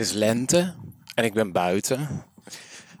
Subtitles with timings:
[0.00, 0.74] is lente
[1.14, 2.24] en ik ben buiten.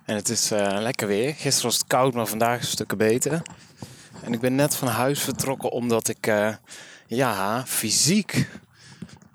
[0.04, 1.34] En het is eh, lekker weer.
[1.34, 3.42] Gisteren was het koud, maar vandaag is stukken beter.
[4.22, 6.54] En ik ben net van huis vertrokken omdat ik uh,
[7.06, 8.48] ja, fysiek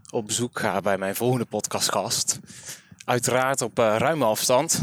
[0.10, 2.39] op bezoek ga bij mijn volgende podcastgast.
[3.06, 4.82] Uiteraard op uh, ruime afstand.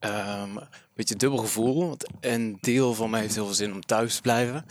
[0.00, 0.58] Um,
[0.94, 1.88] beetje dubbel gevoel.
[1.88, 4.64] Want een deel van mij heeft heel veel zin om thuis te blijven.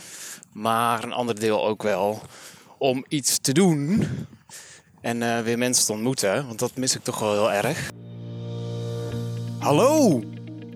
[0.52, 2.22] Maar een ander deel ook wel
[2.78, 4.08] om iets te doen.
[5.04, 6.46] En uh, weer mensen te ontmoeten.
[6.46, 7.90] Want dat mis ik toch wel heel erg.
[9.58, 10.22] Hallo!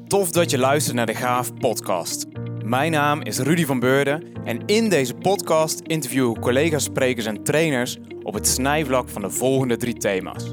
[0.06, 2.26] Tof dat je luistert naar de Gaaf podcast.
[2.64, 7.42] Mijn naam is Rudy van Beurden en in deze podcast interview ik collega's, sprekers en
[7.42, 10.44] trainers op het snijvlak van de volgende drie thema's: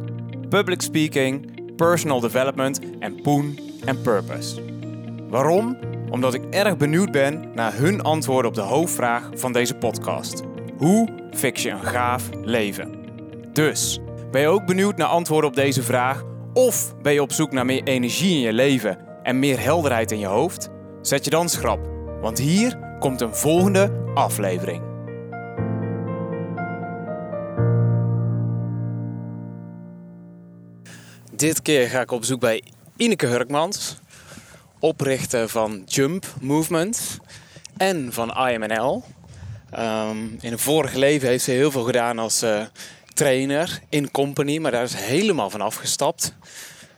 [0.49, 4.61] public speaking, personal development en poen en purpose.
[5.29, 5.77] Waarom?
[6.09, 10.43] Omdat ik erg benieuwd ben naar hun antwoorden op de hoofdvraag van deze podcast:
[10.77, 13.04] hoe fix je een gaaf leven?
[13.55, 13.99] Dus,
[14.31, 16.23] ben je ook benieuwd naar antwoorden op deze vraag?
[16.53, 20.19] Of ben je op zoek naar meer energie in je leven en meer helderheid in
[20.19, 20.69] je hoofd?
[21.01, 21.79] Zet je dan schrap,
[22.21, 24.81] want hier komt een volgende aflevering.
[31.35, 32.63] Dit keer ga ik op bezoek bij
[32.97, 33.97] Ineke Hurkmans,
[34.79, 37.17] oprichter van Jump Movement
[37.77, 39.03] en van IMNL.
[39.79, 42.61] Um, in een vorige leven heeft ze heel veel gedaan als uh,
[43.15, 46.33] trainer in company, maar daar is helemaal van afgestapt.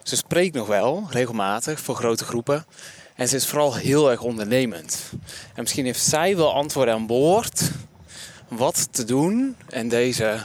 [0.04, 2.66] Ze spreekt nog wel regelmatig voor grote groepen.
[3.16, 5.10] En ze is vooral heel erg ondernemend.
[5.54, 7.72] En misschien heeft zij wel antwoorden aan boord
[8.48, 10.44] wat te doen in deze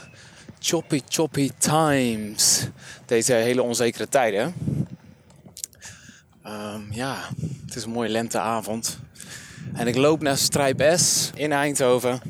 [0.58, 2.66] choppy choppy times.
[3.06, 4.54] Deze hele onzekere tijden.
[6.46, 7.28] Um, ja,
[7.66, 8.98] het is een mooie lenteavond.
[9.74, 12.20] En ik loop naar Strijp S in Eindhoven.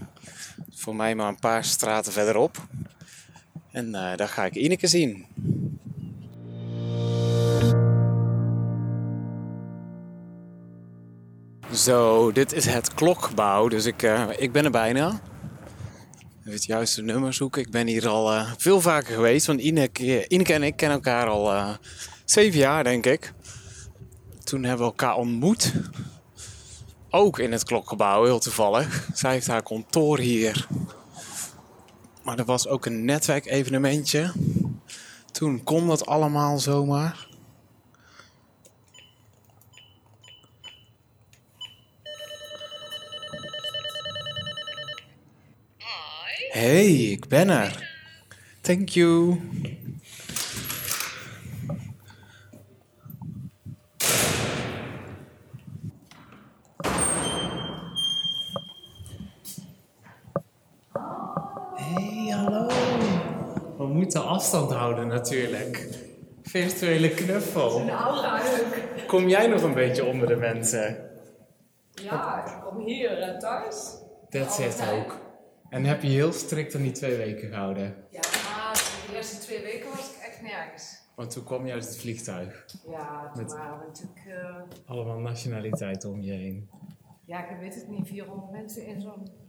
[0.75, 2.67] Voor mij maar een paar straten verderop.
[3.73, 5.27] En uh, daar ga ik Ineke zien.
[11.73, 13.69] Zo, dit is het klokgebouw.
[13.69, 15.21] Dus ik, uh, ik ben er bijna.
[16.43, 17.63] Het juiste nummer zoeken.
[17.63, 19.47] Ik ben hier al uh, veel vaker geweest.
[19.47, 21.77] Want Ineke, Ineke en ik kennen elkaar al
[22.25, 23.33] zeven jaar, denk ik.
[24.45, 25.73] Toen hebben we elkaar ontmoet.
[27.11, 29.09] Ook in het klokgebouw, heel toevallig.
[29.15, 30.69] Zij heeft haar kantoor hier.
[32.25, 34.33] Maar er was ook een netwerkevenementje.
[35.33, 37.31] Toen kon dat allemaal zomaar.
[46.49, 47.91] Hey, ik ben er.
[48.61, 49.41] Thank you.
[61.95, 62.67] Hey, hallo.
[63.77, 65.89] We moeten afstand houden natuurlijk.
[66.43, 67.81] Virtuele knuffel.
[67.81, 69.05] Een aura leuk.
[69.07, 71.11] Kom jij nog een beetje onder de mensen?
[71.91, 73.97] Ja, ik kom hier uh, thuis.
[74.31, 75.21] Dat zit ook.
[75.69, 77.95] En heb je heel strikt aan die twee weken gehouden?
[78.11, 78.21] Ja,
[78.55, 78.73] maar
[79.11, 81.01] de eerste twee weken was ik echt nergens.
[81.17, 82.65] Want toen kwam je uit het vliegtuig.
[82.91, 84.27] Ja, toen Met- waren we natuurlijk...
[84.27, 86.71] eh, Allemaal nationaliteiten om je heen.
[87.25, 89.41] ja, ik weet het niet, 400 mensen in zo'n...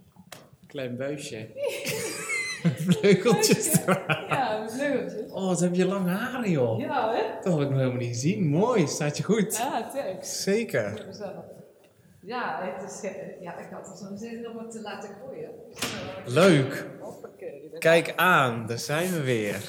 [0.73, 1.47] Klein buisje.
[2.85, 3.71] Vleugeltjes.
[3.85, 5.31] Ja, vleugeltjes.
[5.31, 6.79] Oh, wat heb je lang haren, joh.
[6.79, 7.21] Ja, hè?
[7.43, 8.47] Dat had ik nog helemaal niet gezien.
[8.47, 9.57] Mooi, staat je goed.
[9.57, 10.43] Ja, thanks.
[10.43, 11.05] Zeker.
[12.19, 13.01] Ja, het is,
[13.41, 15.49] ja, ik had er zo'n zin in om het te laten groeien.
[16.25, 16.85] Leuk.
[17.79, 19.61] Kijk aan, daar zijn we weer.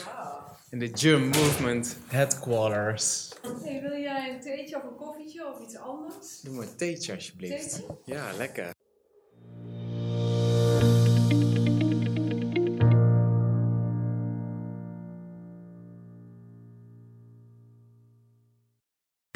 [0.70, 3.32] In de Jump Movement Headquarters.
[3.62, 6.40] Hey, wil jij een theetje of een koffietje of iets anders?
[6.40, 7.70] Doe maar een theetje alsjeblieft.
[7.70, 7.96] Theetje?
[8.04, 8.73] Ja, lekker.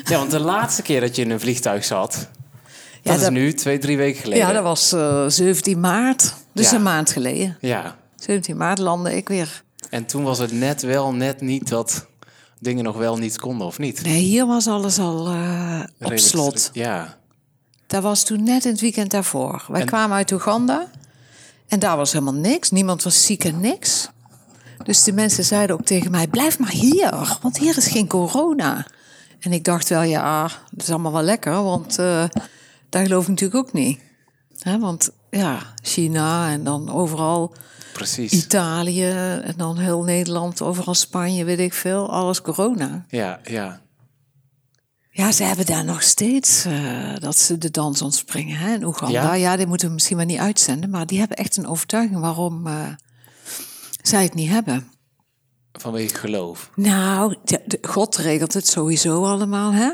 [0.09, 2.13] Ja, want de laatste keer dat je in een vliegtuig zat,
[3.03, 4.47] dat Ja, is nu twee, drie weken geleden.
[4.47, 6.77] Ja, dat was eh, 17 maart, dus Ja.
[6.77, 7.57] een maand geleden.
[7.61, 9.63] Ja, 17 maart landde ik weer.
[9.91, 12.07] en toen was het net wel, net niet dat
[12.61, 14.03] dingen nog wel niet konden, of niet?
[14.03, 16.71] Nee, hier was alles al eh, op slot.
[16.73, 17.17] Ja,
[17.87, 19.65] Dat was toen net in het weekend daarvoor.
[19.69, 20.87] Wij En- kwamen uit Oeganda
[21.69, 22.71] en daar was helemaal niks.
[22.71, 24.09] Niemand was ziek en niks.
[24.85, 28.87] Dus de mensen zeiden ook tegen mij, blijf maar hier, want hier is geen corona.
[29.41, 32.25] En ik dacht wel, ja, dat is allemaal wel lekker, want eh
[32.89, 34.01] daar geloof ik natuurlijk ook niet.
[34.59, 37.55] Hè, want ja, China en dan overal
[37.93, 38.33] precies.
[38.33, 39.11] Italië
[39.43, 43.05] en dan heel Nederland, overal Spanje, weet ik veel, alles corona.
[43.09, 43.81] Ja, ja.
[45.11, 49.23] Ja, ze hebben daar nog steeds eh, dat ze de dans ontspringen hè, in Oeganda.
[49.23, 49.35] Ja?
[49.35, 49.57] Ja?
[49.57, 52.87] die moeten we misschien maar niet uitzenden, maar die hebben echt een overtuiging waarom eh,
[54.03, 54.91] zij het niet hebben.
[55.81, 56.71] Vanwege geloof?
[56.75, 59.91] Nou, de- de- God regelt het sowieso allemaal, hè?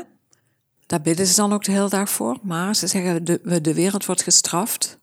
[0.85, 2.37] Daar bidden ze dan ook de hele dag voor.
[2.41, 4.97] Maar ze zeggen, de, de wereld wordt gestraft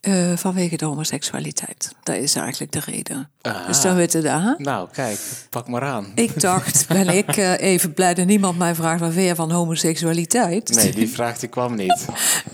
[0.00, 1.92] eh, vanwege de homoseksualiteit.
[2.02, 3.30] Dat is eigenlijk de reden.
[3.40, 3.66] Ah.
[3.66, 4.54] Dus dan weten we dat, hè?
[4.58, 5.18] Nou, kijk,
[5.50, 6.12] pak maar aan.
[6.14, 9.00] Ik dacht, ben ik eh, even blij dat niemand mij vraagt...
[9.00, 10.74] wat je van homoseksualiteit?
[10.74, 12.04] Nee, die vraag die kwam niet.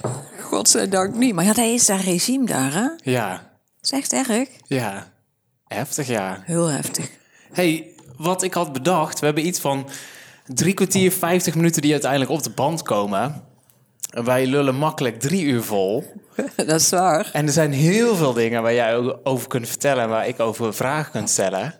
[0.50, 1.34] Godzijdank niet.
[1.34, 2.82] Maar ja, dat is dat regime daar, hè?
[2.82, 3.50] Dat Ja,
[3.82, 4.48] is echt erg.
[4.66, 5.14] ja.
[5.68, 6.42] Heftig, ja.
[6.44, 7.10] Heel heftig.
[7.52, 9.88] hey, wat ik had bedacht, we hebben iets van
[10.46, 13.44] drie kwartier, vijftig minuten die uiteindelijk op de band komen.
[14.10, 16.04] En wij lullen makkelijk drie uur vol.
[16.56, 17.30] dat is waar.
[17.32, 20.74] En er zijn heel veel dingen waar jij over kunt vertellen en waar ik over
[20.74, 21.74] vragen kan stellen.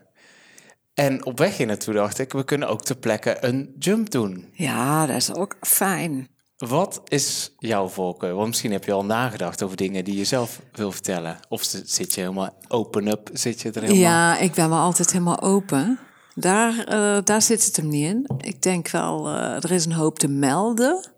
[0.94, 4.48] En op weg hier naartoe dacht ik, we kunnen ook ter plekke een jump doen.
[4.52, 6.28] Ja, dat is ook fijn.
[6.56, 8.34] Wat is jouw voorkeur?
[8.34, 11.38] Want misschien heb je al nagedacht over dingen die je zelf wil vertellen.
[11.48, 14.02] Of zit je helemaal open up, zit je er helemaal...
[14.02, 15.98] Ja, ik ben wel altijd helemaal open.
[16.34, 18.26] Daar, eh, daar zit het hem niet in.
[18.38, 21.10] Ik denk wel, eh, er is een hoop te melden.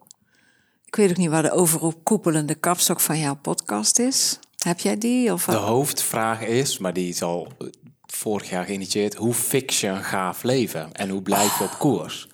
[0.85, 4.39] Ik weet ook niet waar de overkoepelende kapstok van jouw podcast is.
[4.59, 5.33] Heb jij die?
[5.33, 7.67] Of De hoofdvraag is, maar die is al eh,
[8.13, 9.15] vorig jaar geïnitieerd...
[9.15, 12.29] hoe fix je een gaaf leven en hoe blijf je op koers?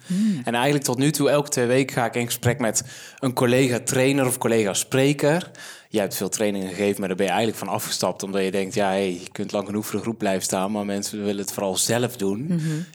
[0.44, 2.84] En eigenlijk tot nu toe, elke twee weken ga ik in gesprek met
[3.18, 5.50] een collega-trainer of collega-spreker.
[5.88, 8.22] Jij hebt veel trainingen gegeven, maar daar ben je eigenlijk van afgestapt...
[8.22, 10.72] omdat je denkt, ja, hey, je kunt lang genoeg voor de groep blijven staan...
[10.72, 12.46] maar mensen willen het vooral zelf doen.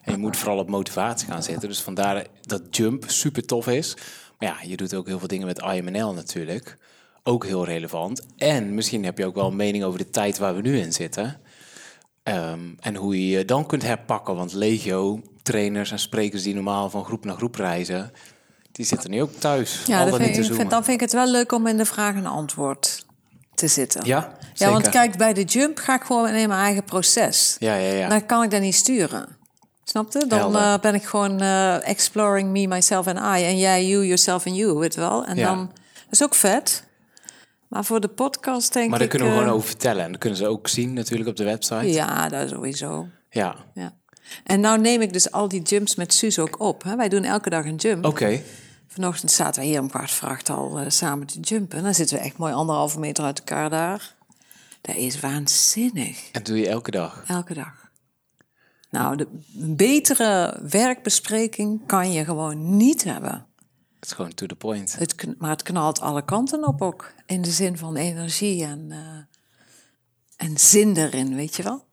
[0.03, 1.69] En je moet vooral op motivatie gaan zitten.
[1.69, 3.95] Dus vandaar dat jump super tof is.
[4.39, 6.77] Maar ja, je doet ook heel veel dingen met IMNL natuurlijk
[7.23, 8.25] ook heel relevant.
[8.37, 10.93] En misschien heb je ook wel een mening over de tijd waar we nu in
[10.93, 11.39] zitten.
[12.29, 14.35] Ehm, en hoe je je dan kunt herpakken.
[14.35, 18.11] Want legio, trainers en sprekers die normaal van groep naar groep reizen...
[18.71, 19.83] die zitten nu ook thuis.
[19.85, 22.25] ja, dan vind, te dan vind ik het wel leuk om in de vraag en
[22.25, 23.05] antwoord
[23.55, 24.05] te zitten.
[24.05, 27.55] Ja, ja, want kijk, bij de jump ga ik gewoon in mijn eigen proces.
[27.59, 28.09] Ja, ja, ja.
[28.09, 29.37] Dan kan ik dat niet sturen.
[29.83, 30.25] Snap je?
[30.27, 33.43] Dan eh, ben ik gewoon eh, exploring me, myself and I.
[33.43, 35.25] En jij, you, yourself and you, weet wel.
[35.25, 35.45] En Ja.
[35.45, 36.83] dan dat is ook vet.
[37.69, 39.13] Maar voor de podcast denk maar daar ik...
[39.13, 40.03] kunnen we eh, gewoon over vertellen.
[40.03, 41.91] En dat kunnen ze ook zien natuurlijk op de website.
[41.91, 43.07] Ja, dat sowieso.
[43.29, 43.55] Ja.
[43.73, 43.97] Ja.
[44.43, 46.83] En nou neem ik dus al die jumps met Suus ook op.
[46.83, 46.95] Hè?
[46.95, 48.05] Wij doen elke dag een jump.
[48.05, 48.41] Oké.
[48.87, 51.83] Vanochtend zaten we hier om kwart voor acht al eh, samen te jumpen.
[51.83, 54.15] Dan zitten we echt mooi anderhalve meter uit elkaar daar.
[54.81, 56.31] Dat is waanzinnig.
[56.31, 57.23] En doe je elke dag.
[57.27, 57.89] Elke dag.
[58.89, 59.27] Nou, de
[59.75, 63.45] betere werkbespreking kan je gewoon niet hebben.
[63.99, 64.95] Het is gewoon to the point.
[64.99, 67.11] Het, maar het knalt alle kanten op ook.
[67.25, 71.85] In de zin van energie en, eh, en zin erin, weet je wel?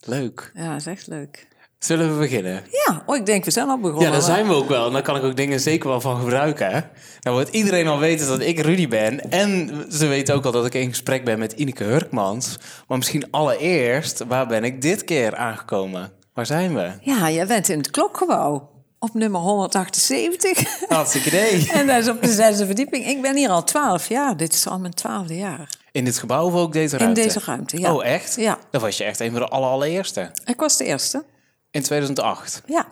[0.00, 0.50] Leuk.
[0.54, 1.48] Ja, dat is echt leuk.
[1.78, 2.64] Zullen we beginnen?
[2.70, 4.04] Ja, oh, ik denk we zijn al begonnen.
[4.04, 4.86] Ja, daar zijn we ook wel.
[4.86, 6.70] En daar kan ik ook dingen zeker wel van gebruiken.
[6.70, 6.80] Hè?
[7.20, 9.30] Nou wordt iedereen al weten dat ik Rudy ben.
[9.30, 12.58] En ze weten ook al dat ik in gesprek ben met Ineke Hurkmans.
[12.86, 16.12] Maar misschien allereerst, waar ben ik dit keer aangekomen?
[16.34, 16.92] Waar zijn we?
[17.00, 18.77] Ja, jij bent in het klokgebouw.
[18.98, 20.88] Op nummer 178.
[20.88, 21.70] Hartstikke idee.
[21.72, 23.06] en dat is op de zesde verdieping.
[23.06, 24.36] Ik ben hier al twaalf jaar.
[24.36, 25.68] Dit is al mijn twaalfde jaar.
[25.92, 27.20] In dit gebouw of ook deze ruimte?
[27.20, 27.94] In deze ruimte, ja.
[27.94, 28.34] Oh, echt?
[28.36, 28.58] Ja.
[28.70, 30.30] Dan was je echt een van de aller- allereerste.
[30.44, 31.24] Ik was de eerste.
[31.70, 32.62] In 2008.
[32.66, 32.86] Ja,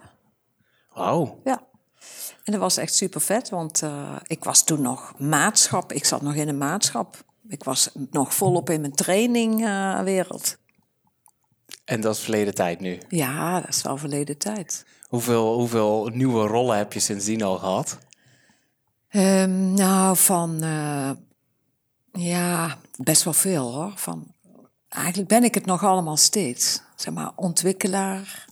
[0.94, 1.41] Wauw.
[1.44, 1.61] ja.
[2.44, 5.93] En dat was echt super vet, want eh, ik was toen nog maatschap.
[5.93, 7.17] Ik zat nog in een maatschap.
[7.49, 10.56] Ik was nog volop in mijn trainingwereld.
[11.84, 12.98] En dat is verleden tijd nu.
[13.08, 14.84] ja, dat is wel verleden tijd.
[15.08, 17.98] Hoeveel, hoeveel nieuwe rollen heb je sindsdien al gehad?
[19.08, 21.10] Ehm, nou, van eh,
[22.13, 23.93] ja, best wel veel hoor.
[23.94, 24.34] Van,
[24.89, 26.82] eigenlijk ben ik het nog allemaal steeds.
[26.96, 28.46] Zeg maar, ontwikkelaar,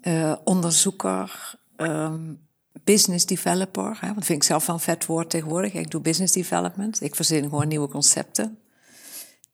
[0.00, 2.34] eh, onderzoeker, ehm,
[2.84, 3.98] business developer.
[4.00, 5.72] Hè, dat vind ik zelf wel een vet woord tegenwoordig.
[5.72, 7.02] Ik doe business development.
[7.02, 8.58] Ik verzin gewoon nieuwe concepten.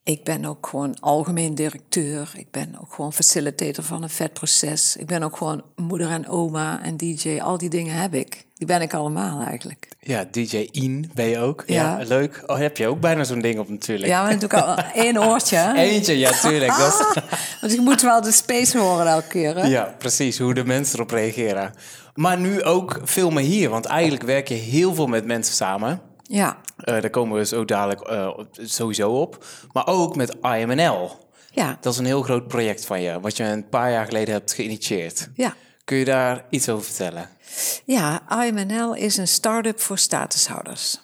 [0.04, 2.30] Ik ben ook gewoon algemeen directeur.
[2.36, 4.96] Ik ben ook gewoon facilitator van een vet proces.
[4.96, 7.38] Ik ben ook gewoon moeder en oma en DJ.
[7.40, 8.44] Al die dingen heb ik.
[8.54, 9.88] Die ben ik allemaal eigenlijk.
[10.00, 11.62] Ja, DJ In ben je ook.
[11.66, 12.04] Ja, Ja.
[12.06, 12.42] leuk.
[12.46, 14.08] Oh, heb je ook bijna zo'n ding op natuurlijk.
[14.08, 15.72] Ja, maar ik al één oortje.
[15.76, 16.76] Eentje, ja, tuurlijk.
[16.76, 17.22] Dat is-
[17.60, 19.56] Want ik moet wel de space horen elke keer.
[19.56, 19.66] Hè?
[19.66, 20.38] ja, precies.
[20.38, 21.72] Hoe de mensen erop reageren.
[22.14, 23.70] Maar nu ook meer hier.
[23.70, 26.00] Want eigenlijk werk je heel veel met mensen samen.
[26.32, 26.56] Ja.
[26.76, 29.44] Eh, daar komen we zo dadelijk eh, sowieso op.
[29.72, 31.10] Maar ook met IMNL.
[31.50, 31.78] Ja.
[31.80, 33.20] Dat is een heel groot project van je.
[33.20, 35.28] Wat je een paar jaar geleden hebt geïnitieerd.
[35.34, 35.54] Ja.
[35.84, 37.28] Kun je daar iets over vertellen?
[37.84, 41.00] Ja, IMNL is een start-up voor statushouders.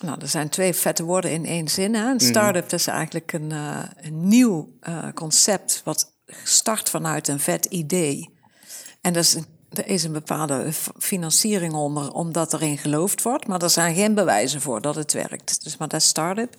[0.00, 1.94] Nou, er zijn twee vette woorden in één zin.
[1.94, 2.10] Hè?
[2.10, 4.68] Een start-up is eigenlijk een, eh, een nieuw
[5.14, 6.12] concept wat
[6.44, 8.30] start vanuit een vet idee.
[9.00, 13.46] En dat is een, er is een bepaalde financiering onder, omdat erin geloofd wordt.
[13.46, 15.64] Maar er zijn geen bewijzen voor dat het werkt.
[15.64, 16.56] Dus maar dat is start-up.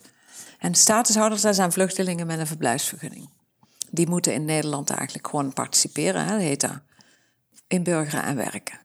[0.60, 3.30] En statushouders, dat zijn vluchtelingen met een verblijfsvergunning.
[3.90, 6.80] Die moeten in Nederland eigenlijk gewoon participeren, hè, heet dat.
[7.68, 8.80] Inburgeren en werken.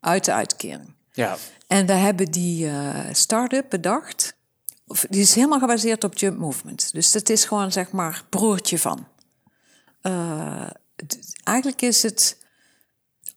[0.00, 0.94] Uit de uitkering.
[1.12, 1.36] Ja.
[1.66, 4.36] En we hebben die eh, start-up bedacht.
[4.86, 6.92] Of, Die is helemaal gebaseerd op Jump Movement.
[6.92, 9.06] Dus dat is gewoon, zeg maar, broertje van.
[10.00, 10.70] Eh,
[11.44, 12.37] eigenlijk is het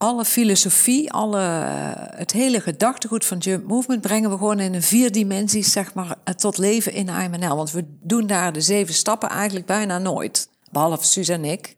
[0.01, 4.81] alle filosofie, alle, eh, het hele gedachtegoed van Jump Movement brengen we gewoon in een
[4.81, 7.55] vier dimensies, zeg maar, eh, tot leven in AMNL.
[7.55, 10.50] Want we doen daar de zeven stappen eigenlijk bijna nooit.
[10.72, 11.75] Behalve Suus en ik.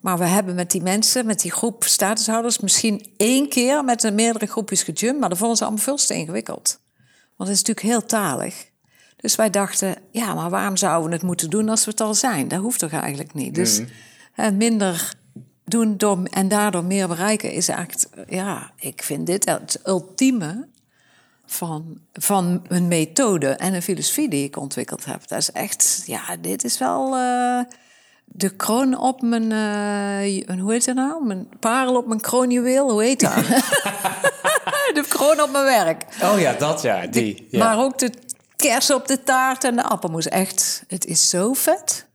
[0.00, 4.14] Maar we hebben met die mensen, met die groep statushouders, misschien één keer met een
[4.14, 5.20] meerdere groepjes gejumpt.
[5.20, 6.80] Maar dat vonden ze allemaal veel te ingewikkeld.
[7.36, 8.70] Want het is natuurlijk heel talig.
[9.16, 12.14] Dus wij dachten, ja, maar waarom zouden we het moeten doen als we het al
[12.14, 12.48] zijn?
[12.48, 13.54] Dat hoeft toch eigenlijk niet?
[13.54, 13.80] Dus
[14.32, 15.20] hè, minder
[15.72, 20.66] doen door, en daardoor meer bereiken is echt, ja, ik vind dit het ultieme
[21.46, 25.28] van, van een methode en een filosofie die ik ontwikkeld heb.
[25.28, 27.60] Dat is echt, ja, dit is wel eh,
[28.24, 31.26] de kroon op mijn, een- hoe heet het nou?
[31.26, 33.34] Mijn parel op mijn kroonjuweel, hoe heet dat?
[34.98, 36.04] de kroon op mijn werk.
[36.22, 37.46] Oh ja, dat ja, die.
[37.50, 37.58] Ja.
[37.64, 38.10] Maar ook de
[38.56, 40.28] kers op de taart en de appelmoes.
[40.28, 42.06] Echt, het is zo vet.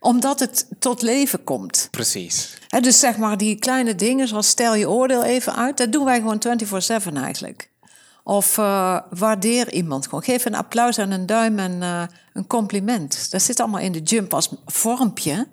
[0.00, 1.88] Omdat het tot leven komt.
[1.90, 2.58] Precies.
[2.80, 6.20] Dus zeg maar die kleine dingen, zoals stel je oordeel even uit, dat doen wij
[6.20, 6.42] gewoon
[7.12, 7.70] 24-7 eigenlijk.
[8.24, 10.22] Of eh, waardeer iemand gewoon.
[10.22, 12.02] Geef een applaus en een duim en eh,
[12.32, 13.30] een compliment.
[13.30, 15.46] Dat zit allemaal in de jump als vormpje.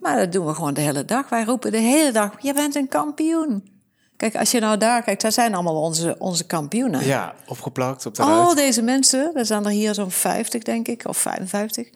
[0.00, 1.28] Maar dat doen we gewoon de hele dag.
[1.28, 3.74] Wij roepen de hele dag, je bent een kampioen.
[4.16, 7.04] Kijk, als je nou daar kijkt, daar zijn allemaal onze, onze kampioenen.
[7.04, 11.02] Ja, opgeplakt op de Al deze mensen, er zijn er hier zo'n 50 denk ik,
[11.06, 11.90] of 55.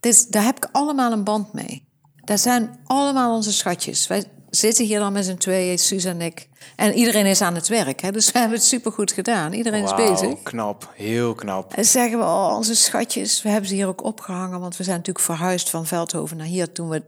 [0.00, 1.86] Dus daar heb ik allemaal een band mee.
[2.24, 4.06] Dat zijn allemaal onze schatjes.
[4.06, 6.48] Wij zitten hier dan met z'n tweeën, Suus en ik.
[6.76, 8.10] En iedereen is aan het werk, hè?
[8.12, 9.52] dus we hebben het supergoed gedaan.
[9.52, 10.42] Iedereen is bezig.
[10.42, 10.92] knap.
[10.94, 11.72] Heel knap.
[11.74, 14.60] En zeggen we, oh, onze schatjes, we hebben ze hier ook opgehangen.
[14.60, 16.72] Want we zijn natuurlijk verhuisd van Veldhoven naar hier.
[16.72, 17.02] Toen we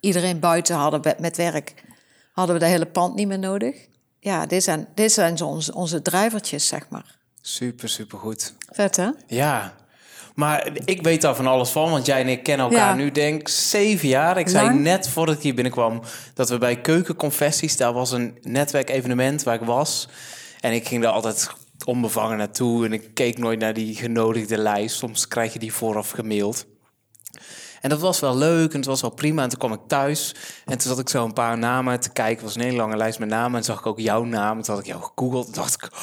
[0.00, 1.74] iedereen buiten hadden met- werk,
[2.32, 3.76] hadden we dat hele pand niet meer nodig.
[4.20, 7.18] Ja, dit zijn, dit zijn onze, onze drijvertjes, zeg maar.
[7.40, 8.54] Super, super goed.
[8.70, 9.10] Vet, hè?
[9.26, 9.74] Ja.
[10.36, 12.94] Maar ik weet daar van alles van, want jij en ik kennen elkaar Ja.
[12.94, 14.38] nu denk ik zeven jaar.
[14.38, 16.00] Ik zei net voordat ik hier binnenkwam
[16.34, 20.08] dat we bij Keukenconfessies, daar was een netwerkevenement waar ik was.
[20.60, 21.50] En ik ging daar altijd
[21.84, 24.96] onbevangen naartoe en ik keek nooit naar die genodigde lijst.
[24.96, 26.66] Soms krijg je die vooraf gemaild.
[27.80, 29.42] En dat was wel leuk en het was wel prima.
[29.42, 32.34] En toen kwam ik thuis en toen zat ik zo een paar namen te kijken.
[32.34, 33.58] Het was een hele lange lijst met namen.
[33.58, 34.56] En zag ik ook jouw naam.
[34.56, 35.46] En toen had ik jou gegoogeld.
[35.46, 36.00] En dacht ik, oh,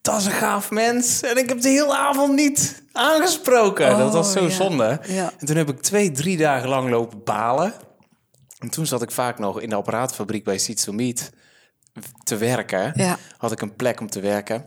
[0.00, 1.22] dat is een gaaf mens.
[1.22, 3.98] En ik heb de hele avond niet aangesproken.
[3.98, 4.50] dat was zo ja.
[4.50, 5.00] zonde.
[5.06, 5.32] Ja.
[5.38, 7.74] En toen heb ik twee, drie dagen lang lopen balen.
[8.58, 11.30] En toen zat ik vaak nog in de apparaatfabriek bij Meet
[12.24, 12.92] te werken.
[12.94, 13.18] Ja.
[13.36, 14.64] Had ik een plek om te werken.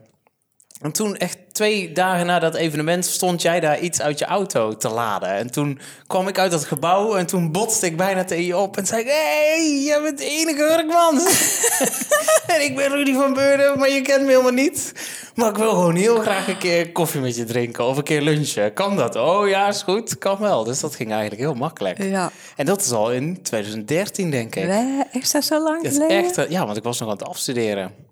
[0.84, 4.78] En toen, echt twee dagen na dat evenement, stond jij daar iets uit je auto
[4.78, 5.30] te laden.
[5.30, 8.78] En toen kwam ik uit dat gebouw en toen botste ik bijna tegen je op.
[8.78, 11.22] En zei ik, hey, jij bent de enige Hurkman.
[12.56, 14.94] en ik ben Rudy van Beurden, maar je kent me helemaal niet.
[15.36, 18.22] Maar ik wil gewoon heel graag een keer koffie met je drinken of een keer
[18.22, 18.74] lunchen.
[18.74, 19.16] Kan dat?
[19.16, 20.18] Oh ja, is goed.
[20.18, 20.64] Kan wel.
[20.64, 22.04] Dus dat ging eigenlijk heel makkelijk.
[22.04, 22.32] Ja.
[22.56, 24.68] En dat is al in 2013, denk ik.
[24.68, 26.24] Nee, dat zo lang geleden?
[26.24, 28.12] echt, eh, ja, want ik was nog aan het afstuderen.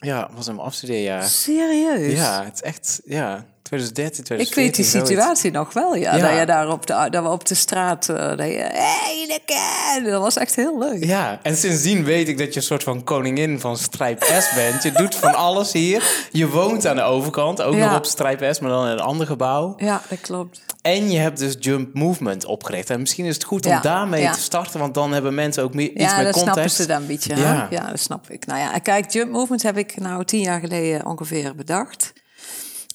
[0.00, 1.24] Ja, was een afstudeerjaar.
[1.24, 2.12] Serieus?
[2.12, 4.46] Ja, het is echt, ja, 2013, 2014.
[4.48, 6.16] Ik weet die situatie nog wel, ja.
[6.16, 6.28] Ja.
[6.28, 8.08] Dat je daar op de, dat we op de straat...
[8.08, 10.10] eh, dat je, hey, lekker!
[10.10, 11.04] Dat was echt heel leuk.
[11.04, 14.82] Ja, en sindsdien weet ik dat je een soort van koningin van Strijp S bent.
[14.82, 16.26] Je doet van alles hier.
[16.30, 17.86] Je woont aan de overkant, ook Ja.
[17.88, 19.74] nog op Strijp S, maar dan in een ander gebouw.
[19.76, 20.60] Ja, dat klopt.
[20.82, 22.90] En je hebt dus Jump Movement opgericht.
[22.90, 24.32] En misschien is het goed om Ja, daarmee ja.
[24.32, 26.76] te starten, want dan hebben mensen ook meer, iets Ja, meer dat snappen context.
[26.76, 27.36] ze dan een beetje.
[27.36, 27.66] Ja.
[27.70, 27.86] Ja.
[27.90, 28.46] dat snap ik.
[28.46, 32.12] Nou ja, kijk, Jump Movement heb ik nou tien jaar geleden ongeveer bedacht.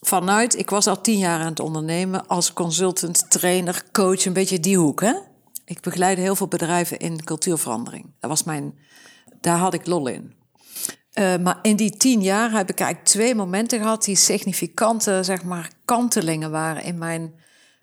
[0.05, 4.59] Vanuit, ik was al tien jaar aan het ondernemen als consultant, trainer, coach, een beetje
[4.59, 5.01] die hoek.
[5.01, 5.13] Hè?
[5.65, 8.13] Ik begeleide heel veel bedrijven in cultuurverandering.
[8.19, 8.77] Dat was mijn,
[9.41, 10.33] daar had ik lol in.
[11.11, 15.43] Eh, maar in die tien jaar heb ik eigenlijk twee momenten gehad die significante, zeg
[15.43, 17.33] maar, kantelingen waren in mijn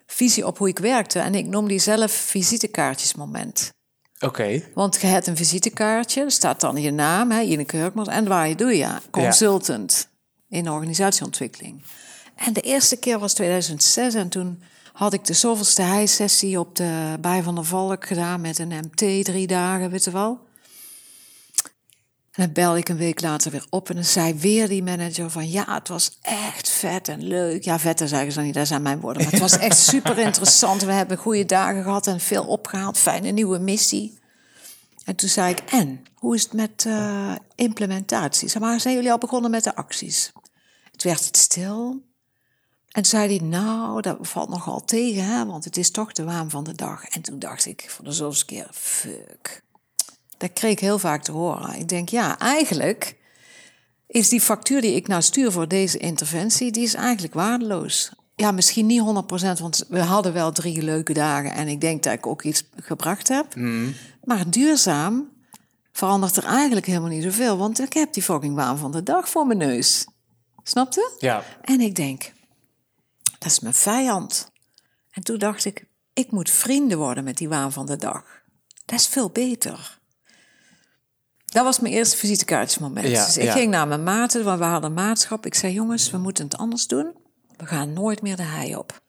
[0.05, 1.19] visie op hoe ik werkte.
[1.19, 3.69] En ik noem die zelf visitekaartjesmoment.
[4.19, 8.27] Oké, Want je hebt een visitekaartje, er staat dan je naam, hè, Ineke Hurkmans, en
[8.27, 8.87] waar je doe je?
[9.11, 10.07] Consultant
[10.49, 11.83] in organisatieontwikkeling.
[12.35, 14.63] En de eerste keer was 2006 en toen
[14.93, 19.25] had ik de zoveelste high-sessie op de Bij van der Valk gedaan met een MT,
[19.25, 20.39] drie dagen, weet je wel.
[22.31, 25.29] En dan belde ik een week later weer op en dan zei weer die manager
[25.29, 25.49] van...
[25.49, 27.63] ja, het was echt vet en leuk.
[27.63, 29.23] Ja, vet, zeggen ze niet, dat zijn mijn woorden.
[29.23, 30.81] Maar het was echt super interessant.
[30.81, 32.97] We hebben goede dagen gehad en veel opgehaald.
[32.97, 34.19] Fijne nieuwe missie.
[35.05, 38.49] En toen zei ik, en, hoe is het met eh, implementatie?
[38.49, 40.31] Zeg maar, zijn jullie al begonnen met de acties?
[40.91, 42.01] Het werd stil.
[42.93, 46.23] En toen zei hij, nou, dat valt nogal tegen, hè, want het is toch de
[46.23, 47.05] waan van de dag.
[47.05, 49.61] En toen dacht ik voor de zoveelste keer, fuck.
[50.37, 51.79] Dat kreeg ik heel vaak te horen.
[51.79, 53.17] Ik denk, ja, eigenlijk
[54.07, 58.11] is die factuur die ik nou stuur voor deze interventie, die is eigenlijk waardeloos.
[58.35, 59.03] Ja, misschien niet 100%,
[59.61, 63.27] want we hadden wel drie leuke dagen en ik denk dat ik ook iets gebracht
[63.27, 63.55] heb.
[64.23, 65.31] Maar duurzaam
[65.91, 69.29] verandert er eigenlijk helemaal niet zoveel, want ik heb die fucking waan van de dag
[69.29, 70.07] voor mijn neus.
[70.63, 71.11] Snapte?
[71.19, 71.43] Ja.
[71.61, 72.32] En ik denk,
[73.43, 74.51] dat is mijn vijand.
[75.11, 78.23] En toen dacht ik, ik moet vrienden worden met die waan van de dag.
[78.85, 80.01] Dat is veel beter.
[81.45, 83.07] Dat was mijn eerste visitekaartjesmoment.
[83.07, 83.51] Ja, dus ik ja.
[83.51, 85.45] ging naar mijn maten, want we hadden een maatschap.
[85.45, 87.15] Ik zei, jongens, we moeten het anders doen.
[87.57, 89.01] We gaan nooit meer de hei op.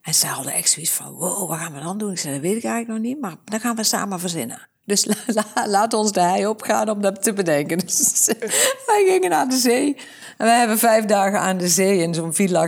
[0.00, 2.10] En ze hadden echt zoiets van, wow, wat gaan we dan doen?
[2.10, 4.68] Ik zei, dat weet ik eigenlijk nog niet, maar dat gaan we samen verzinnen.
[4.86, 5.14] Dus la-
[5.54, 7.78] la- laat ons de hei opgaan om dat te bedenken.
[7.78, 8.26] Dus
[8.86, 9.96] wij gingen naar de zee.
[10.38, 12.66] En we hebben vijf dagen aan de zee in zo'n villa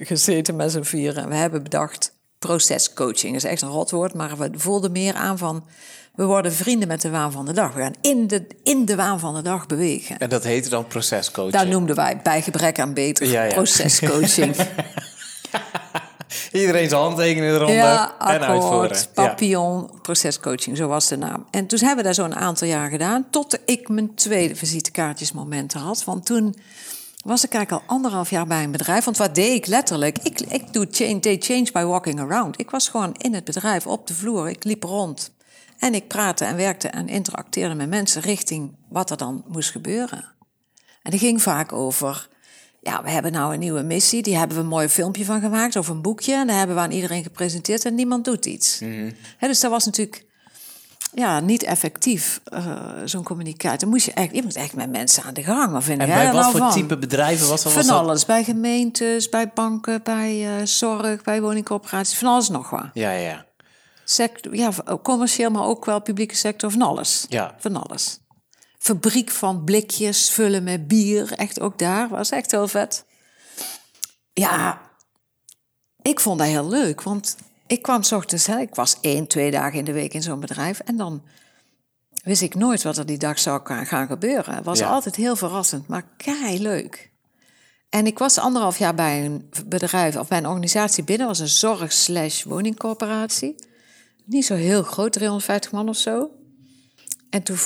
[0.00, 1.22] gezeten met z'n vieren.
[1.22, 5.64] En we hebben bedacht, procescoaching is echt een rotwoord, maar we voelden meer aan van...
[6.14, 7.74] We worden vrienden met de waan van de dag.
[7.74, 10.18] We gaan in de, in de waan van de dag bewegen.
[10.18, 11.52] En dat heette dan procescoaching.
[11.52, 13.52] Daar noemden wij bij gebrek aan beter Ja, ja.
[13.54, 14.56] procescoaching.
[16.52, 18.98] Iedereen zijn handtekeningen eronder Ja, en uitvoeren.
[19.14, 21.46] papillon, procescoaching, zo was de naam.
[21.50, 26.04] En toen hebben we dat zo'n aantal jaar gedaan, tot ik mijn tweede visitekaartjesmomenten had.
[26.04, 26.56] Want toen
[27.24, 29.04] was ik eigenlijk al anderhalf jaar bij een bedrijf.
[29.04, 30.18] Want wat deed ik letterlijk?
[30.18, 32.60] Ik, ik doe change, deed change by walking around.
[32.60, 35.30] Ik was gewoon in het bedrijf, op de vloer, ik liep rond.
[35.78, 40.24] En ik praatte en werkte en interacteerde met mensen richting wat er dan moest gebeuren.
[41.02, 42.28] En die ging vaak over,
[42.80, 45.76] ja, we hebben nou een nieuwe missie, die hebben we een mooi filmpje van gemaakt,
[45.76, 48.78] of een boekje, en dat hebben we aan iedereen gepresenteerd en niemand doet iets.
[49.38, 50.26] Hè, dus dat was natuurlijk
[51.14, 53.78] ja, niet effectief, eh, zo'n communicatie.
[53.78, 55.72] Dan moest je, echt, je moet echt met mensen aan de gang.
[55.72, 56.70] Wat vind En bij wat nou voor van?
[56.70, 57.72] type bedrijven was dat?
[57.72, 62.48] Van Was dat- alles, bij gemeentes, bij banken, bij eh, zorg, bij woningcorporaties, van alles
[62.48, 62.86] nog wat.
[62.92, 63.46] Ja, ja.
[64.04, 64.70] Sector, ja,
[65.02, 67.26] commercieel, maar ook wel publieke sector, van alles.
[67.28, 67.54] Ja.
[67.58, 68.18] Van alles.
[68.88, 73.04] Fabriek van blikjes vullen met bier, echt ook daar, was echt heel vet.
[74.32, 74.80] Ja,
[76.02, 79.50] ik vond dat heel leuk, want ik kwam 's ochtends, hè, ik was één, twee
[79.50, 81.22] dagen in de week in zo'n bedrijf en dan
[82.22, 84.54] wist ik nooit wat er die dag zou gaan- gebeuren.
[84.54, 84.88] Het was Ja.
[84.88, 87.10] altijd heel verrassend, maar kei leuk.
[87.88, 91.48] En ik was anderhalf jaar bij een bedrijf of bij een organisatie binnen, was een
[91.48, 92.06] zorg
[92.44, 93.54] woningcorporatie.
[94.24, 96.30] Niet zo heel groot, 350 man of zo.
[97.30, 97.56] En toen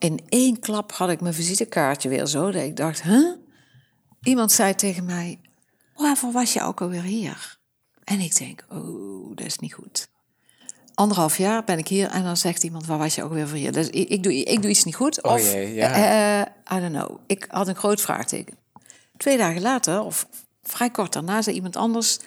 [0.00, 2.50] in één klap had ik mijn visitekaartje weer zo.
[2.50, 3.32] Dat ik dacht, huh?
[4.22, 5.40] Iemand zei tegen mij,
[5.94, 7.58] waarvoor was je ook alweer hier?
[8.04, 10.08] En ik denk, oh, dat is niet goed.
[10.94, 13.58] Anderhalf jaar ben ik hier en dan zegt iemand, waar was je ook weer voor
[13.58, 13.72] hier?
[13.72, 15.22] Dus ik, ik, doe, ik doe iets niet goed.
[15.22, 15.92] Oh of, jee, ja.
[15.92, 17.18] eh, I don't know.
[17.26, 18.56] Ik had een groot vraagteken.
[19.16, 20.26] Twee dagen later, of
[20.62, 22.18] vrij kort daarna, zei iemand anders...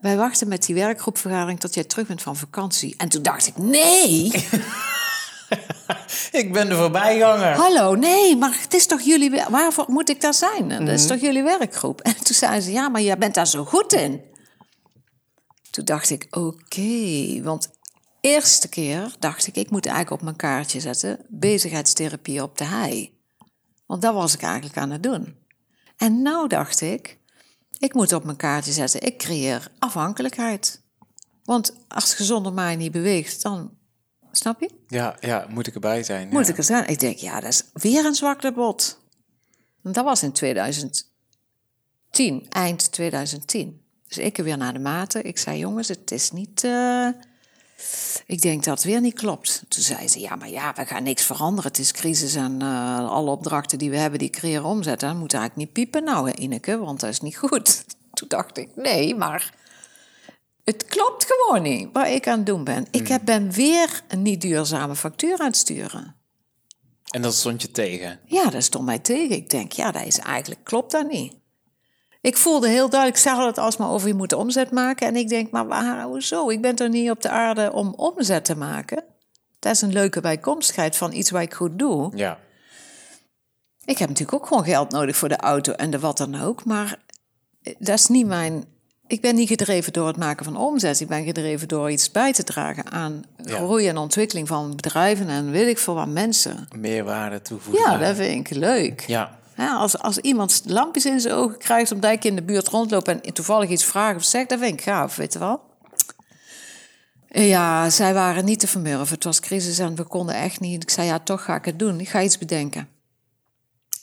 [0.00, 2.94] Wij wachten met die werkgroepvergadering tot jij terug bent van vakantie.
[2.96, 4.30] En toen dacht ik, nee,
[6.40, 7.54] Ik ben de voorbijganger.
[7.54, 9.30] hallo, nee, maar het is toch jullie...
[9.50, 10.68] Waarvoor moet ik daar zijn?
[10.68, 10.88] Dat Mhm.
[10.88, 12.00] is toch jullie werkgroep?
[12.00, 14.20] En toen zeiden ze, ja, maar jij bent daar zo goed in.
[15.70, 17.70] Toen dacht ik, oké, want
[18.20, 19.56] eerste keer dacht ik...
[19.56, 21.18] ik moet eigenlijk op mijn kaartje zetten...
[21.28, 23.16] bezigheidstherapie op de hei.
[23.86, 25.36] Want dat was ik eigenlijk aan het doen.
[25.96, 27.18] En nou dacht ik,
[27.78, 29.02] ik moet op mijn kaartje zetten...
[29.02, 30.82] ik creëer afhankelijkheid.
[31.44, 33.76] Want als je zonder mij niet beweegt, dan...
[34.38, 34.70] Snap je?
[34.88, 36.28] Ja, ja, moet ik erbij zijn.
[36.28, 36.52] Moet ja.
[36.52, 36.88] ik er zijn?
[36.88, 38.98] Ik denk, ja, dat is weer een zwakte bot.
[39.82, 43.80] Dat was in 2010, eind 2010.
[44.08, 45.24] Dus ik weer naar de maten.
[45.24, 46.64] Ik zei, jongens, het is niet...
[46.64, 47.08] eh,
[48.26, 49.62] Ik denk dat het weer niet klopt.
[49.68, 51.70] Toen zei ze, ja, maar ja, we gaan niks veranderen.
[51.70, 55.00] Het is crisis en eh, alle opdrachten die we hebben, die creëren omzet.
[55.00, 57.84] Dan moet eigenlijk niet piepen nou, Ineke, want dat is niet goed.
[58.14, 59.54] Toen dacht ik, nee, maar
[60.68, 62.86] het klopt gewoon niet wat ik aan het doen ben.
[62.90, 66.16] Ik heb, ben weer een niet duurzame factuur aan het sturen.
[67.10, 68.20] En dat stond je tegen.
[68.24, 69.36] Ja, dat stond mij tegen.
[69.36, 71.34] Ik denk, ja, dat is eigenlijk, klopt dat niet.
[72.20, 75.06] Ik voelde heel duidelijk, ik zag het alsmaar over je moet omzet maken.
[75.06, 76.48] En ik denk, maar waar, hoezo?
[76.48, 79.04] Ik ben toch niet op de aarde om omzet te maken?
[79.58, 82.12] Dat is een leuke bijkomstigheid van iets wat ik goed doe.
[82.16, 82.38] Ja.
[83.84, 86.64] Ik heb natuurlijk ook gewoon geld nodig voor de auto en de wat dan ook.
[86.64, 86.98] Maar
[87.78, 88.76] dat is niet mijn...
[89.08, 91.00] Ik ben niet gedreven door het maken van omzet.
[91.00, 93.56] Ik ben gedreven door iets bij te dragen aan Ja.
[93.56, 96.68] groei en ontwikkeling van bedrijven en weet ik veel wat mensen.
[96.76, 97.90] Meerwaarde toevoegen.
[97.90, 99.00] Ja, dat vind ik leuk.
[99.00, 99.36] Ja.
[99.56, 103.08] Ja, als, als iemand lampjes in zijn ogen krijgt omdat ik in de buurt rondloop
[103.08, 105.60] en toevallig iets vraagt of zegt, dat vind ik gaaf, weet je wel.
[107.28, 109.14] Ja, zij waren niet te vermurven.
[109.14, 110.82] Het was crisis en we konden echt niet.
[110.82, 112.00] Ik zei, ja, toch ga ik het doen.
[112.00, 112.88] Ik ga iets bedenken.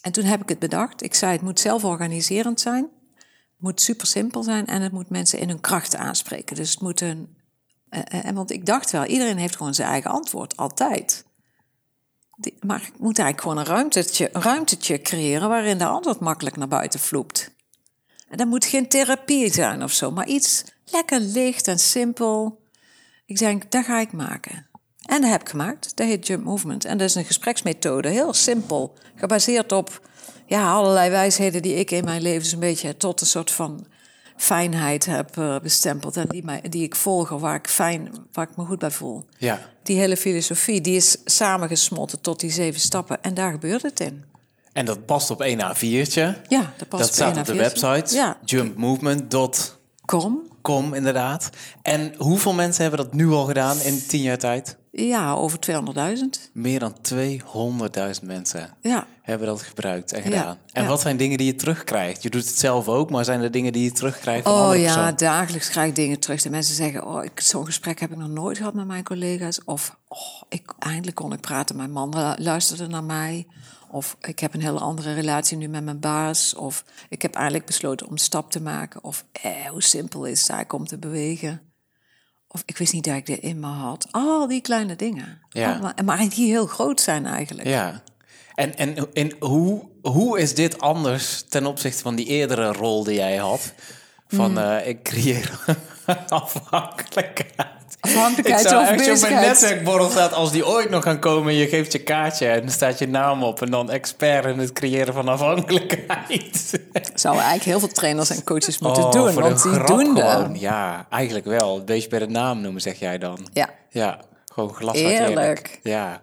[0.02, 1.04] En toen heb ik het bedacht.
[1.04, 2.88] Ik zei, het moet zelforganiserend zijn.
[3.58, 6.56] Moet super simpel zijn en het moet mensen in hun krachten aanspreken.
[6.56, 7.38] Dus het moet een.
[7.90, 11.26] eh, eh, en want ik dacht wel, iedereen heeft gewoon zijn eigen antwoord, altijd.
[12.60, 16.68] Maar ik moet eigenlijk gewoon een ruimtetje, een ruimtetje creëren waarin de antwoord makkelijk naar
[16.68, 17.52] buiten vloept.
[18.30, 22.64] En dat moet geen therapie zijn of zo, maar iets lekker licht en simpel.
[23.26, 24.68] Ik denk, dat ga ik maken.
[25.06, 25.98] En dat heb ik gemaakt.
[25.98, 26.86] Dat heet Jump Movement.
[26.86, 28.98] En dat is een gespreksmethode, heel simpel.
[29.16, 30.08] Gebaseerd op
[30.46, 33.86] ja, allerlei wijsheden die ik in mijn leven zo'n beetje tot een soort van
[34.38, 36.18] fijnheid heb eh, bestempeld.
[36.18, 39.26] En die, mij, die ik volg, waar ik, fijn, waar ik me goed bij voel.
[39.38, 39.60] Ja.
[39.84, 43.24] Die hele filosofie, die is samengesmolten tot die zeven stappen.
[43.24, 44.24] En daar gebeurt het in.
[44.74, 46.42] En dat past op één A4'tje.
[46.48, 47.58] Ja, dat past Dat staat één op de A4'tje.
[47.58, 48.16] website.
[48.16, 50.94] Ja, Jumpmovement.com kom.
[50.94, 51.50] inderdaad.
[51.82, 54.78] En hoeveel mensen hebben dat nu al gedaan in tien jaar tijd?
[54.98, 56.52] Ja, over 200.000.
[56.54, 59.08] Meer dan 200.000 mensen Ja.
[59.22, 60.58] hebben dat gebruikt en Ja, gedaan.
[60.72, 60.88] En ja.
[60.90, 62.24] wat zijn dingen die je terugkrijgt?
[62.24, 65.12] Je doet het zelf ook, maar zijn er dingen die je terugkrijgt van Oh ja,
[65.12, 66.42] dagelijks krijg ik dingen terug.
[66.42, 69.60] De mensen zeggen, oh, ik- zo'n gesprek heb ik nog nooit gehad met mijn collega's.
[69.66, 71.76] Of, oh, ik, eindelijk kon ik praten.
[71.76, 73.48] Mijn man lu- luisterde naar mij.
[73.90, 76.56] Of ik heb een hele andere relatie nu met mijn baas.
[76.56, 79.04] Of ik heb eigenlijk besloten om een stap te maken.
[79.04, 81.62] Of eh, hoe simpel is het eigenlijk om te bewegen.
[82.56, 84.08] Of ik wist niet dat ik dit in me had.
[84.12, 85.40] Al die kleine dingen.
[85.50, 85.78] Ja.
[85.82, 87.68] Maar, maar die heel groot zijn eigenlijk.
[87.68, 88.02] Ja.
[88.54, 93.16] En, en, en hoe, hoe is dit anders ten opzichte van die eerdere rol die
[93.16, 93.74] jij had?
[94.28, 94.58] Van Hmm.
[94.58, 95.60] eh, ik creëer
[96.30, 97.75] afhankelijkheid.
[98.06, 99.48] Afhankelijkheid ik zou of echt zo op mijn bezigheid.
[99.48, 101.54] netwerkborrel staat als die ooit nog gaan komen.
[101.54, 103.62] Je geeft je kaartje en er staat je naam op.
[103.62, 106.80] En dan expert in het creëren van afhankelijkheid.
[107.14, 109.34] Zouden eigenlijk heel veel trainers en coaches moeten Oh, doen.
[109.34, 110.60] Want die doen dat.
[110.60, 111.78] Ja, eigenlijk wel.
[111.78, 113.48] Een beetje bij de naam noemen, zeg jij dan.
[113.54, 113.70] Ja.
[113.90, 114.20] Ja,
[114.54, 115.80] gewoon glas Eerlijk.
[115.84, 116.22] Ja.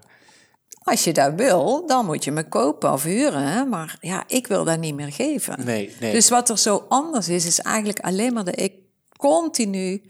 [0.85, 3.43] Als je dat wil, dan moet je me kopen of huren.
[3.43, 3.65] Hè?
[3.65, 5.65] Maar ja, ik wil dat niet meer geven.
[5.65, 6.13] Nee, nee.
[6.13, 8.73] Dus wat er zo anders is, is eigenlijk alleen maar dat ik
[9.17, 10.03] continu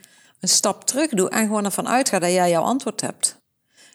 [0.43, 3.41] een stap terug doe en gewoon ervan uitga dat jij jouw antwoord hebt.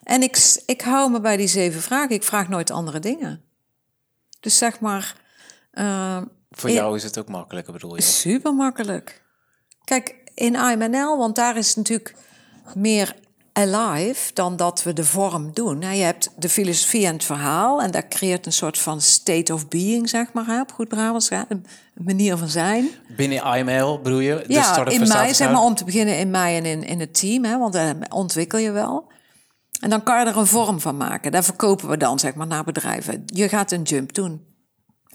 [0.03, 2.15] En ik, ik hou me bij die zeven vragen.
[2.15, 3.43] Ik vraag nooit andere dingen.
[4.39, 5.15] Dus zeg maar.
[5.71, 8.01] eh, Voor jou is het ook makkelijker, bedoel je?
[8.01, 9.23] Super makkelijk.
[9.83, 12.15] Kijk, in IMNL, want daar is natuurlijk
[12.73, 13.15] meer
[13.57, 15.79] alive dan dat we de vorm doen.
[15.79, 19.53] Nou, je hebt de filosofie en het verhaal en dat creëert een soort van state
[19.53, 22.89] of being, zeg maar, op goed Brabants, een manier van zijn.
[23.15, 24.43] Binnen IML bedoel je?
[24.47, 27.19] De ja, in mij, zeg maar, om te beginnen in mij en in, in het
[27.19, 29.11] team, hè, want daar ontwikkel je wel.
[29.79, 31.31] En dan kan je er een vorm van maken.
[31.31, 33.23] Daar verkopen we dan, zeg maar, naar bedrijven.
[33.25, 34.45] Je gaat een jump doen.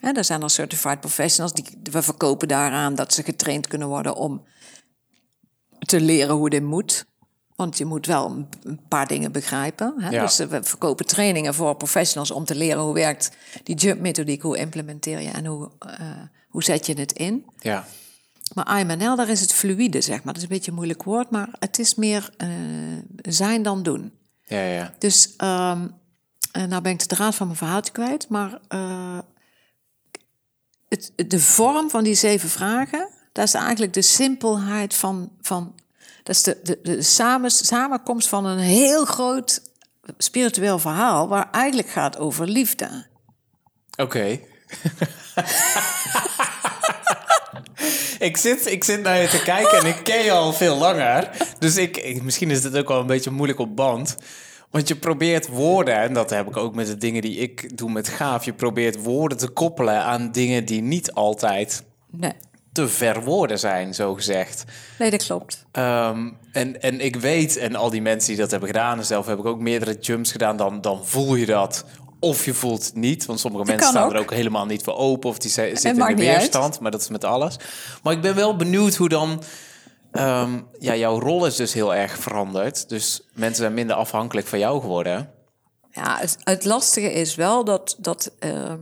[0.01, 4.15] Hè, daar zijn er certified professionals, die, we verkopen daaraan dat ze getraind kunnen worden
[4.15, 4.45] om
[5.79, 7.11] te leren hoe dit moet.
[7.63, 8.31] Want je moet wel
[8.65, 9.95] een- paar dingen begrijpen.
[9.99, 10.09] Hè?
[10.11, 10.23] Ja.
[10.23, 13.31] Dus eh, we verkopen trainingen voor professionals om te leren hoe werkt
[13.63, 16.01] die jump methodiek, hoe implementeer je en hoe, eh,
[16.49, 17.45] hoe zet je het in.
[17.59, 17.85] Ja.
[18.55, 20.33] Maar IMNL, daar is het fluïde, zeg maar.
[20.35, 22.49] Dat is een beetje een moeilijk woord, maar het is meer eh,
[23.23, 24.13] zijn dan doen.
[24.47, 24.95] Ja, ja.
[24.99, 28.59] Dus en nou ben ik de draad van mijn verhaaltje kwijt, maar
[30.89, 35.75] het, de vorm van die zeven vragen, dat is eigenlijk de simpelheid van, van
[36.23, 39.63] dat is de, de, de samen, samenkomst van een heel groot
[40.19, 43.07] spiritueel verhaal, waar eigenlijk gaat over liefde.
[43.97, 44.39] Oké.
[48.19, 51.31] ik, zit, ik zit naar je te kijken en ik ken je al veel langer.
[51.59, 54.17] Dus ik, ik- misschien is het ook wel een beetje moeilijk op band.
[54.71, 57.91] Want je probeert woorden, en dat heb ik ook met de dingen die ik doe
[57.91, 58.45] met gaaf.
[58.45, 62.33] Je probeert woorden te koppelen aan dingen die niet altijd Nee,
[62.73, 64.65] te verwoorden zijn, zo gezegd.
[64.99, 65.65] nee dat klopt.
[65.73, 69.27] Ehm, en, en ik weet, en al die mensen die dat hebben gedaan, en zelf
[69.27, 71.85] heb ik ook meerdere jumps gedaan, dan, dan voel je dat.
[72.21, 74.13] Of je voelt het niet, want sommige mensen staan ook.
[74.13, 77.01] er ook helemaal niet voor open, of die zi- zitten in de weerstand, maar dat
[77.01, 77.57] is met alles.
[78.03, 79.43] Maar ik ben wel benieuwd hoe dan.
[80.13, 82.89] ehm, ja, jouw rol is dus heel erg veranderd.
[82.89, 85.31] Dus mensen zijn minder afhankelijk van jou geworden.
[85.91, 87.97] Ja, het, het lastige is wel dat.
[87.99, 88.75] dat ehm, eh,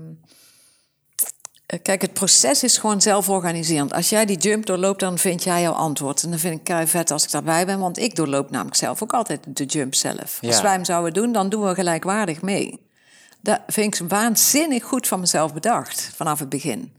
[1.82, 3.92] kijk, het proces is gewoon zelforganiserend.
[3.92, 6.22] Als jij die jump doorloopt, dan vind jij jouw antwoord.
[6.22, 9.02] En dan vind ik kei vet als ik daarbij ben, want ik doorloop namelijk zelf
[9.02, 10.40] ook altijd de jump zelf.
[10.42, 12.88] Als wij hem zouden doen, dan doen we gelijkwaardig mee.
[13.40, 16.92] Dat vind ik waanzinnig goed van mezelf bedacht vanaf het begin.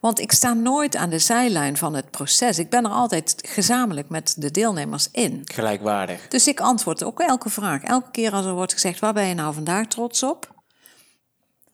[0.00, 2.58] Want ik sta nooit aan de zijlijn van het proces.
[2.58, 5.42] Ik ben er altijd gezamenlijk met de deelnemers in.
[5.44, 6.28] Gelijkwaardig.
[6.28, 7.82] Dus ik antwoord ook elke vraag.
[7.82, 10.54] Elke keer als er wordt gezegd, waar ben je nou vandaag trots op?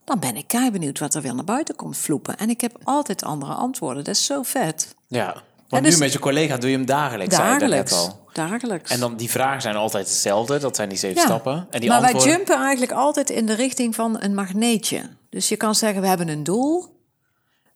[0.05, 2.39] Dan ben ik kei benieuwd wat er weer naar buiten komt vloepen.
[2.39, 4.05] En ik heb altijd andere antwoorden.
[4.05, 4.95] Dat is zo vet.
[5.07, 5.43] Ja.
[5.69, 7.93] Want dus- nu met je collega doe je hem dagelijks, Dagelijks.
[7.93, 8.21] al.
[8.33, 8.91] Dagelijks.
[8.91, 10.59] En dan die vragen zijn altijd hetzelfde.
[10.59, 11.27] Dat zijn die zeven Ja.
[11.27, 11.67] stappen.
[11.71, 12.29] En die maar antwoorden...
[12.29, 15.03] wij jumpen eigenlijk altijd in de richting van een magneetje.
[15.31, 17.01] Dus je kan zeggen, we hebben een doel.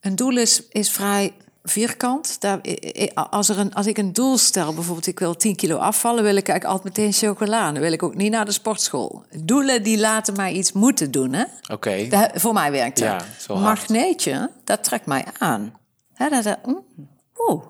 [0.01, 1.33] Een doel is, is vrij
[1.69, 2.41] vierkant.
[2.41, 2.61] Daar,
[3.15, 6.37] als, er een, als ik een doel stel, bijvoorbeeld ik wil 10 kilo afvallen, wil
[6.37, 7.73] ik eigenlijk altijd meteen chocola.
[7.73, 9.25] Dan wil ik ook niet naar de sportschool.
[9.39, 11.33] Doelen die laten mij iets moeten doen.
[11.33, 11.45] Hè?
[11.73, 12.09] Oké.
[12.35, 13.25] Voor mij werkt dat.
[13.47, 13.55] Ja.
[13.55, 15.75] Magneetje, dat trekt mij aan.
[16.17, 16.85] Dat, dat, mm,
[17.37, 17.65] oeh,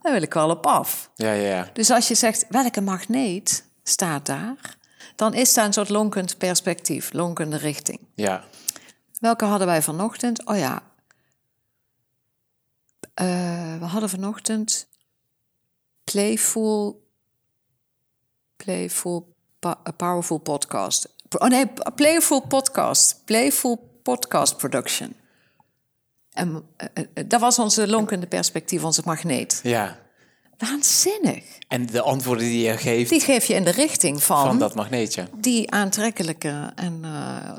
[0.00, 1.10] daar wil ik wel op af.
[1.14, 1.68] Ja, ja, ja.
[1.72, 4.76] Dus als je zegt, welke magneet staat daar?
[5.16, 7.98] Dan is daar een soort lonkend perspectief, lonkende richting.
[8.14, 8.44] Ja.
[9.20, 10.46] Welke hadden wij vanochtend?
[10.46, 10.82] Oh ja.
[13.16, 14.88] Eh, we hadden vanochtend
[16.04, 17.02] Playful,
[18.56, 21.08] Playful, a Powerful Podcast.
[21.38, 23.24] Oh nee, Playful Podcast.
[23.24, 25.14] Playful Podcast Production.
[26.32, 29.60] En, eh, eh, dat was onze lonkende perspectief, onze magneet.
[29.62, 29.98] Ja.
[30.58, 31.42] Waanzinnig.
[31.68, 34.74] En de antwoorden die je geeft Die geef je in de richting van, van dat
[34.74, 35.28] magneetje.
[35.40, 37.10] die aantrekkelijke en eh,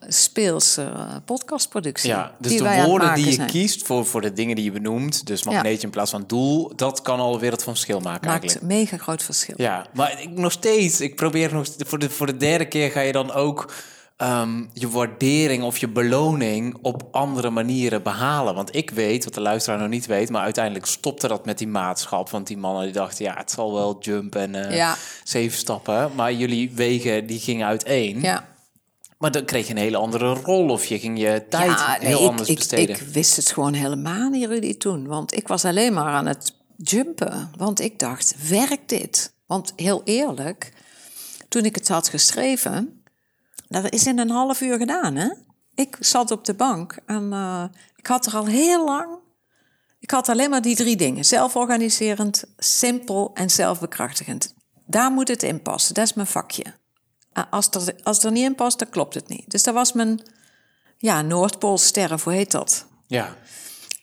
[0.07, 2.09] speelse eh, podcastproductie.
[2.09, 3.47] Ja, dus die de het woorden die je zijn.
[3.47, 7.01] kiest voor, voor de dingen die je benoemt, dus magneetje in plaats van doel, dat
[7.01, 8.73] kan al een wereld van verschil maken maakt eigenlijk.
[8.73, 9.55] mega groot verschil.
[9.57, 12.99] Ja, maar ik, nog steeds, ik probeer nog voor de, voor de derde keer ga
[12.99, 13.71] je dan ook
[14.17, 18.55] ehm, je waardering of je beloning op andere manieren behalen.
[18.55, 21.67] Want ik weet, wat de luisteraar nog niet weet, maar uiteindelijk stopte dat met die
[21.67, 22.29] maatschap.
[22.29, 24.95] Want die mannen die dachten, ja, het zal wel jump en eh, Ja.
[25.23, 26.11] zeven stappen.
[26.15, 28.21] Maar jullie wegen die gingen uiteen.
[28.21, 28.47] Ja.
[29.17, 32.07] Maar dan kreeg je een hele andere rol of je ging je tijd Ja, nee,
[32.07, 32.95] heel ik, anders ik, besteden.
[32.95, 35.07] Ik wist het gewoon helemaal niet, Rudy, toen.
[35.07, 37.51] Want ik was alleen maar aan het jumpen.
[37.57, 39.33] Want ik dacht, werkt dit?
[39.45, 40.73] Want heel eerlijk,
[41.49, 42.96] toen ik het had geschreven...
[43.67, 45.29] Dat is in een half uur gedaan, hè?
[45.75, 47.63] Ik zat op de bank en eh,
[47.95, 49.25] ik had er al heel lang...
[49.99, 51.25] Ik had alleen maar die drie dingen.
[51.25, 54.53] Zelforganiserend, simpel en zelfbekrachtigend.
[54.85, 55.93] Daar moet het in passen.
[55.93, 56.63] Dat is mijn vakje.
[57.33, 59.49] Ah, Als er, als het er niet in past, dan klopt het niet.
[59.51, 60.21] Dus dat was mijn
[60.97, 62.85] ja, Noordpoolsterren, hoe heet dat?
[63.07, 63.35] Ja,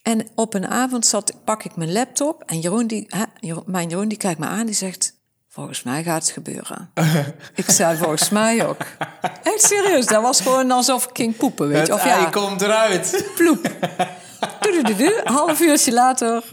[0.03, 3.24] En op een avond zat, pak ik mijn laptop en Jeroen, die, hè,
[3.66, 5.13] mijn Jeroen die kijkt me aan, die zegt...
[5.55, 6.90] Volgens mij gaat het gebeuren.
[7.55, 8.87] ik zei, volgens mij ook.
[9.43, 11.93] Echt serieus, dat was gewoon alsof ik ging poepen, weet je.
[11.93, 13.25] Of ja, komt eruit.
[13.35, 13.71] ploep.
[14.61, 16.45] Een half uurtje later.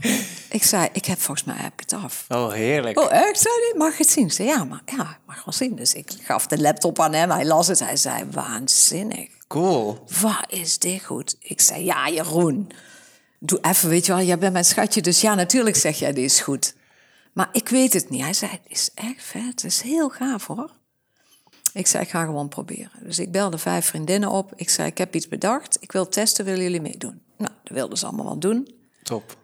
[0.50, 2.26] Ik zei, ik heb volgens mij heb ik het af.
[2.30, 3.00] Oh, heerlijk.
[3.00, 3.40] Oh, echt?
[3.40, 4.26] Zei hij, mag ik het zien?
[4.26, 5.76] Ik zei, ja, maar ja, ik mag wel zien.
[5.76, 7.80] Dus ik gaf de laptop aan hem, hij las het.
[7.80, 9.30] Hij zei, waanzinnig.
[9.48, 10.04] Cool.
[10.22, 11.36] Wat is dit goed?
[11.40, 12.72] Ik zei, ja, Jeroen.
[13.40, 15.02] Doe even, weet je wel, jij bent mijn schatje.
[15.02, 16.74] Dus ja, natuurlijk zeg jij, dit is goed.
[17.34, 18.22] Maar ik weet het niet.
[18.22, 19.44] Hij zei, het is echt vet.
[19.44, 20.72] Het is heel gaaf, hoor.
[21.74, 22.92] Ik zei, ik ga gewoon proberen.
[23.04, 24.54] Dus ik belde vijf vriendinnen op.
[24.56, 25.78] Ik zei, ik heb iets bedacht.
[25.80, 27.22] Ik wil testen, willen jullie meedoen?
[27.38, 28.76] Nou, dat wilden ze allemaal wel doen.
[29.04, 29.38] Top.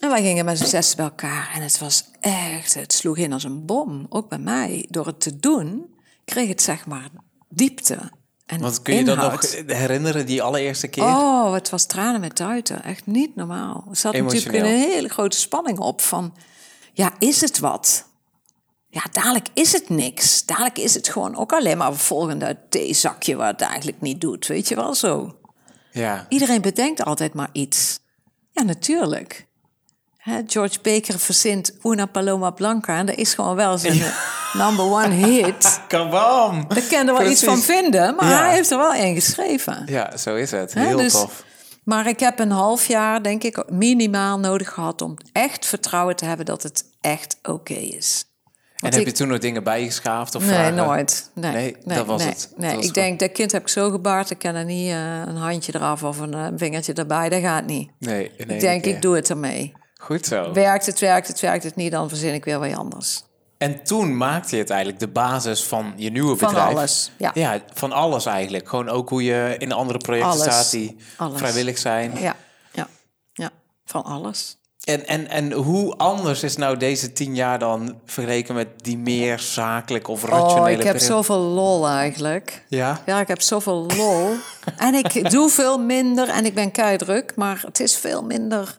[0.00, 1.50] En wij gingen met z'n zes bij elkaar.
[1.54, 4.06] En het was echt, het sloeg in als een bom.
[4.08, 4.86] Ook bij mij.
[4.88, 5.94] Door het te doen,
[6.24, 7.08] kreeg het zeg maar
[7.48, 7.98] diepte.
[8.46, 9.76] En Want kun je dan nog inhoud.
[9.76, 11.02] herinneren, die allereerste keer?
[11.02, 12.82] Oh, het was tranen met tuiten.
[12.82, 13.84] Echt niet normaal.
[13.90, 16.34] Er zat natuurlijk een hele grote spanning op van...
[16.94, 18.04] Ja, is het wat?
[18.88, 20.44] Ja, dadelijk is het niks.
[20.44, 23.36] Dadelijk is het gewoon ook alleen maar een volgende theezakje...
[23.36, 24.46] wat het eigenlijk niet doet.
[24.46, 25.36] Weet je wel zo?
[25.90, 26.26] Ja.
[26.28, 27.98] Iedereen bedenkt altijd maar iets.
[28.50, 29.46] Ja, natuurlijk.
[30.16, 32.98] Hè, George Baker verzint Una Paloma Blanca...
[32.98, 34.02] en dat is gewoon wel zijn
[34.52, 35.80] number one hit.
[35.88, 36.64] Kabam!
[36.68, 38.14] Daar kan er wel iets van vinden...
[38.14, 38.38] maar Ja.
[38.38, 39.82] hij heeft er wel in geschreven.
[39.86, 40.74] Ja, zo is het.
[40.74, 41.44] Heel dus- tof.
[41.84, 46.24] Maar ik heb een half jaar, denk ik, minimaal nodig gehad om echt vertrouwen te
[46.24, 48.24] hebben dat het echt oké is.
[48.76, 50.74] En heb ik- je toen nog dingen bijgeschaafd of Nee, vragen?
[50.74, 51.30] nooit.
[51.34, 52.52] Nee, Nee, nee, dat was nee, het.
[52.56, 54.88] Nee, Dat was ik denk, dat kind heb ik zo gebaard, ik kan er niet
[54.90, 57.28] eh, een handje eraf of een eh, vingertje erbij.
[57.28, 57.90] Dat gaat niet.
[57.98, 58.94] Nee, ik denk, keer.
[58.94, 59.72] ik doe het ermee.
[59.94, 60.52] Goed zo.
[60.52, 63.24] Werkt het, werkt het, werkt het niet, dan verzin ik weer wat anders.
[63.64, 66.76] En toen maakte je het eigenlijk de basis van je nieuwe Van bedrijf.
[66.76, 67.30] alles, ja.
[67.34, 68.68] Ja, van alles eigenlijk.
[68.68, 70.42] Gewoon ook hoe je in andere projecten Alles.
[70.42, 71.38] staat die Alles.
[71.38, 72.12] vrijwillig zijn.
[72.18, 72.36] Ja,
[72.72, 72.86] ja,
[73.32, 73.50] ja,
[73.84, 74.56] van alles.
[74.84, 79.38] En, en, en hoe anders is nou deze tien jaar dan vergeleken met die meer
[79.38, 81.04] zakelijk of rationele Oh, ik heb periode?
[81.04, 82.64] zoveel lol eigenlijk.
[82.68, 83.00] Ja?
[83.06, 84.30] Ja, ik heb zoveel lol.
[84.76, 88.78] en ik doe veel minder en ik ben keidruk, maar het is veel minder.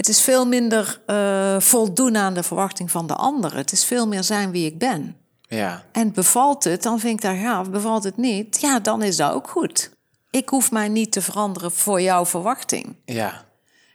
[0.00, 3.56] Het is veel minder eh, voldoen aan de verwachting van de ander.
[3.56, 5.16] Het is veel meer zijn wie ik ben.
[5.40, 5.84] Ja.
[5.92, 7.70] En bevalt het, dan vind ik dat gaaf.
[7.70, 9.90] Bevalt het niet, ja, dan is dat ook goed.
[10.30, 12.96] Ik hoef mij niet te veranderen voor jouw verwachting.
[13.04, 13.44] Ja.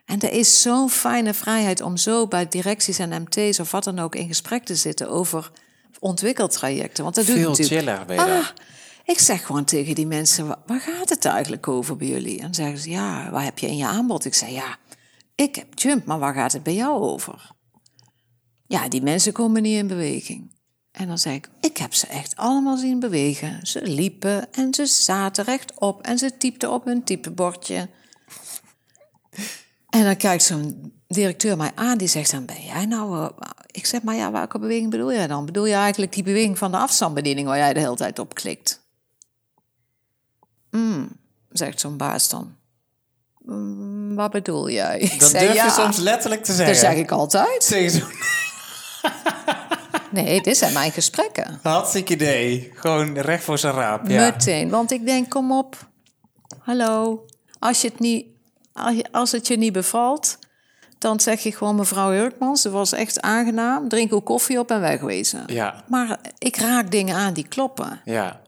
[0.06, 4.00] En er is zo'n fijne vrijheid om zo bij directies en MT's of wat dan
[4.00, 5.52] ook in gesprek te zitten over
[6.00, 7.04] ontwikkeltrajecten.
[7.04, 7.80] Want dat doe ik Veel natuurlijk.
[7.82, 8.39] chiller ben je daar.
[8.41, 8.48] Ah,
[9.06, 12.41] ik zeg gewoon tegen die mensen, "Wa- waar gaat het eigenlijk over bij jullie?
[12.41, 14.26] En zeggen ze, ja, wat heb je in je aanbod?
[14.26, 14.78] Ik zeg, ja,
[15.36, 17.52] ik heb jump, maar waar gaat het bij jou over?
[18.67, 20.54] Ja, die mensen komen niet in beweging.
[20.91, 23.67] En dan zeg ik, ik heb ze echt allemaal zien bewegen.
[23.67, 27.89] Ze liepen en ze zaten rechtop en ze typten op hun typebordje.
[29.89, 33.30] En dan kijkt zo'n directeur mij aan, die zegt dan, ben jij nou...
[33.39, 35.45] eh, ik zeg, maar ja, welke beweging bedoel jij dan?
[35.45, 38.82] Bedoel je eigenlijk die beweging van de afstandsbediening waar jij de hele tijd op klikt?
[40.69, 41.10] Hmm,
[41.50, 42.56] zegt zo'n baas dan.
[43.45, 44.99] "Hmm, wat bedoel jij?
[44.99, 46.73] Ik Dat durf je ja, soms letterlijk te zeggen.
[46.73, 47.63] Dat zeg ik altijd.
[47.63, 48.04] Zeg
[50.12, 51.60] Nee, dit zijn mijn gesprekken.
[51.63, 52.71] hartstikke idee.
[52.75, 54.08] Gewoon recht voor zijn raap.
[54.08, 54.21] Ja.
[54.25, 55.88] Meteen, want ik denk, kom op.
[56.60, 57.25] Hallo.
[57.60, 58.25] Als, je het niet,
[58.73, 60.38] als je- het je niet bevalt,
[60.97, 63.88] dan zeg je gewoon mevrouw Hurkmans, het was echt aangenaam.
[63.89, 65.43] Drink ook koffie op en wegwezen.
[65.47, 68.01] Ja, Maar ik raak dingen aan die kloppen.
[68.06, 68.43] ja.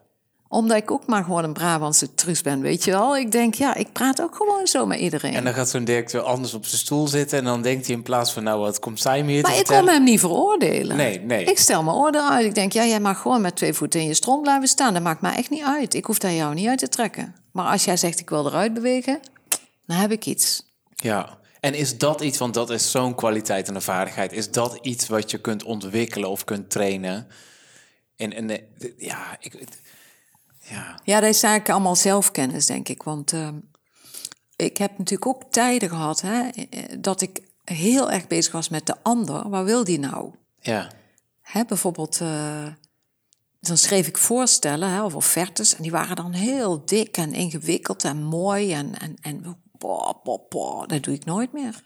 [0.50, 3.18] Omdat ik ook maar gewoon een Brabantse truus ben, weet je wel.
[3.18, 5.34] Ik denk, ja, ik praat ook gewoon zo met iedereen.
[5.34, 7.38] En dan gaat zo'n directeur anders op zijn stoel zitten...
[7.38, 9.58] en dan denkt hij in plaats van, nou, wat komt zij hier te maar ik
[9.58, 9.84] vertellen?
[9.84, 10.98] kom hem niet veroordelen.
[10.98, 11.46] Nee, nee.
[11.46, 12.46] Ik stel mijn oordeel uit.
[12.46, 14.94] Ik denk, ja, jij mag gewoon met twee voeten in je stront blijven staan.
[14.94, 15.94] Dat maakt mij echt niet uit.
[15.94, 17.36] Ik hoef daar jou niet uit te trekken.
[17.52, 19.20] Maar als jij zegt, ik wil eruit bewegen,
[19.86, 20.66] dan heb ik iets.
[20.96, 21.38] Ja.
[21.60, 24.34] En is dat iets, want dat is zo'n kwaliteit en een vaardigheid...
[24.34, 27.28] is dat iets wat je kunt ontwikkelen of kunt trainen?
[28.16, 28.60] En, en eh,
[28.98, 29.54] ja, ik...
[30.70, 33.04] Ja, Ja, dat is eigenlijk allemaal zelfkennis, denk ik.
[33.04, 33.56] Want ehm,
[34.56, 38.86] ik heb natuurlijk ook tijden gehad hè, eh, dat ik heel erg bezig was met
[38.86, 39.50] de ander.
[39.50, 40.34] Waar wil die nou?
[40.60, 40.92] ja,
[41.42, 42.66] Hè, bijvoorbeeld, eh,
[43.60, 45.76] dan schreef ik voorstellen hè, of offertes.
[45.76, 48.74] En die waren dan heel dik en ingewikkeld en mooi.
[48.74, 49.58] En, en, en
[50.50, 51.84] boah, dat doe ik nooit meer.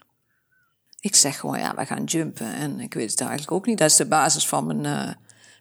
[1.00, 2.54] Ik zeg gewoon, ja, we gaan jumpen.
[2.54, 3.78] En ik weet het eigenlijk ook niet.
[3.78, 4.84] Dat is de basis van mijn...
[4.84, 5.14] eh,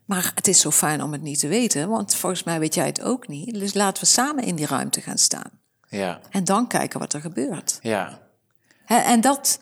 [0.06, 1.90] maar het is zo fijn om het niet te weten.
[1.90, 3.54] Want volgens mij weet jij het ook niet.
[3.54, 5.52] Dus laten we samen in die ruimte gaan staan.
[5.90, 7.80] ja, En dan kijken wat er gebeurt.
[7.82, 8.20] ja.
[8.86, 9.60] Hè, en dat...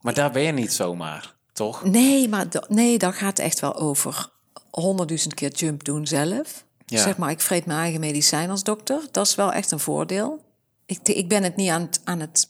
[0.00, 1.84] Maar daar ben je niet zomaar, toch?
[1.84, 4.28] Nee, maar nee, dat gaat echt wel over
[4.70, 6.64] honderdduizend keer jump doen zelf.
[6.86, 7.02] Ja.
[7.02, 9.00] Zeg maar, ik vreet mijn eigen medicijn als dokter.
[9.10, 10.44] Dat is wel echt een voordeel.
[10.86, 12.48] Ik, ik ben het niet aan het, aan het...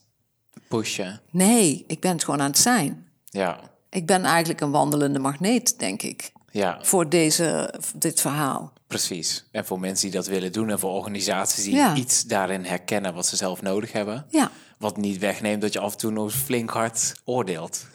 [0.68, 1.20] Pushen.
[1.30, 3.08] Nee, ik ben het gewoon aan het zijn.
[3.24, 6.32] Ja, Ik ben eigenlijk een wandelende magneet, denk ik.
[6.56, 8.72] Ja, Voor deze, dit verhaal.
[8.86, 9.48] precies.
[9.52, 11.94] En voor mensen die dat willen doen en voor organisaties die Ja.
[11.94, 14.26] iets daarin herkennen wat ze zelf nodig hebben.
[14.28, 14.50] Ja.
[14.78, 17.86] Wat niet wegneemt dat je af en toe nog eens flink hard oordeelt.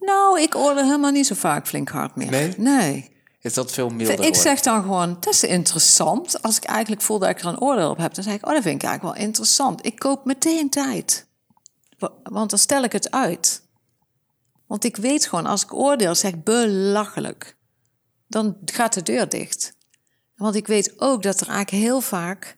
[0.00, 2.30] Nou, ik oordeel helemaal niet zo vaak flink hard meer.
[2.30, 2.54] Nee?
[2.56, 3.12] Nee.
[3.40, 4.40] Is dat veel milder Ik worden?
[4.40, 6.42] zeg dan gewoon, dat is interessant.
[6.42, 8.52] Als ik eigenlijk voel dat ik er een oordeel op heb, dan zeg ik, oh,
[8.52, 9.86] dat vind ik eigenlijk wel interessant.
[9.86, 11.26] Ik koop meteen tijd.
[11.98, 13.62] Wa- Want dan stel ik het uit.
[14.66, 17.56] Want ik weet gewoon, als ik oordeel, zeg ik belachelijk.
[18.26, 19.74] Dan gaat de deur dicht.
[20.36, 22.56] Want ik weet ook dat er eigenlijk heel vaak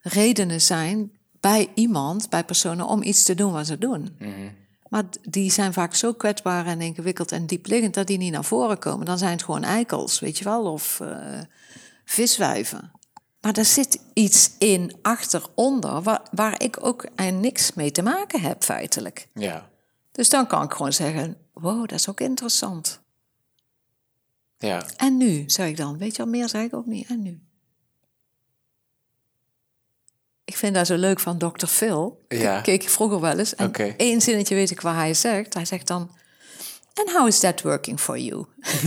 [0.00, 4.16] redenen zijn bij iemand, bij personen, om iets te doen wat ze doen.
[4.88, 8.44] Maar d- die zijn vaak zo kwetsbaar en ingewikkeld en diepliggend dat die niet naar
[8.44, 9.06] voren komen.
[9.06, 11.40] Dan zijn het gewoon eikels, weet je wel, of eh,
[12.04, 12.90] viswijven.
[13.40, 18.62] Maar er zit iets in achteronder waar, waar ik ook niks mee te maken heb,
[18.64, 19.28] feitelijk.
[19.34, 19.68] Ja,
[20.12, 22.99] Dus dan kan ik gewoon zeggen: Wow, dat is ook interessant.
[24.68, 24.86] Ja.
[24.96, 25.98] En nu, zeg ik dan.
[25.98, 27.08] Weet je wel, meer zeg ik ook niet.
[27.08, 27.40] En nu?
[30.44, 31.66] Ik vind dat zo leuk van Dr.
[31.66, 32.24] Phil.
[32.28, 32.56] Ja.
[32.56, 33.54] Ik keek vroeger wel eens.
[33.54, 33.94] En Oké.
[33.96, 35.54] één zinnetje weet ik waar hij zegt.
[35.54, 36.10] Hij zegt dan...
[36.94, 38.46] And how is that working for you?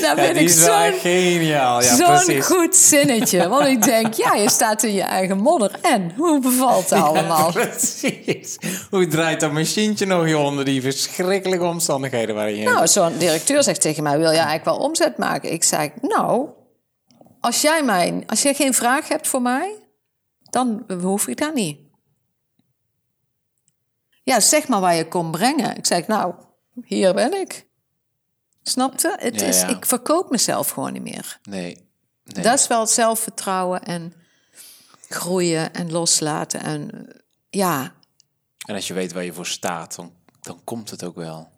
[0.00, 1.82] Daar ben ik zo'n geniaal.
[1.82, 3.48] Ja, zo'n goed zinnetje.
[3.48, 5.70] Want ik denk, ja, je staat in je eigen modder.
[5.82, 7.52] En, hoe bevalt het allemaal?
[7.52, 8.58] Precies.
[8.90, 12.64] Hoe draait dat machientje nog je onder die verschrikkelijke omstandigheden waarin je...
[12.64, 15.52] Nou, zo'n directeur zegt tegen mij: Wil jij eigenlijk wel omzet maken?
[15.52, 16.48] Ik zei: Nou,
[17.40, 19.74] als jij, mij, als jij geen vraag hebt voor mij,
[20.50, 21.85] dan hoef ik dat niet.
[24.26, 25.76] Ja, zeg maar waar je komt brengen.
[25.76, 26.34] Ik zeg: Nou,
[26.84, 27.66] hier ben ik.
[28.62, 29.16] Snapte?
[29.18, 29.68] Het Ja, is, ja.
[29.68, 31.38] Ik verkoop mezelf gewoon niet meer.
[31.42, 31.88] Nee.
[32.24, 32.44] nee.
[32.44, 34.12] Dat is wel zelfvertrouwen en
[35.08, 36.60] groeien en loslaten.
[36.62, 37.08] En
[37.50, 37.92] ja,
[38.66, 41.48] En als je weet waar je voor staat, dan, dan komt het ook wel.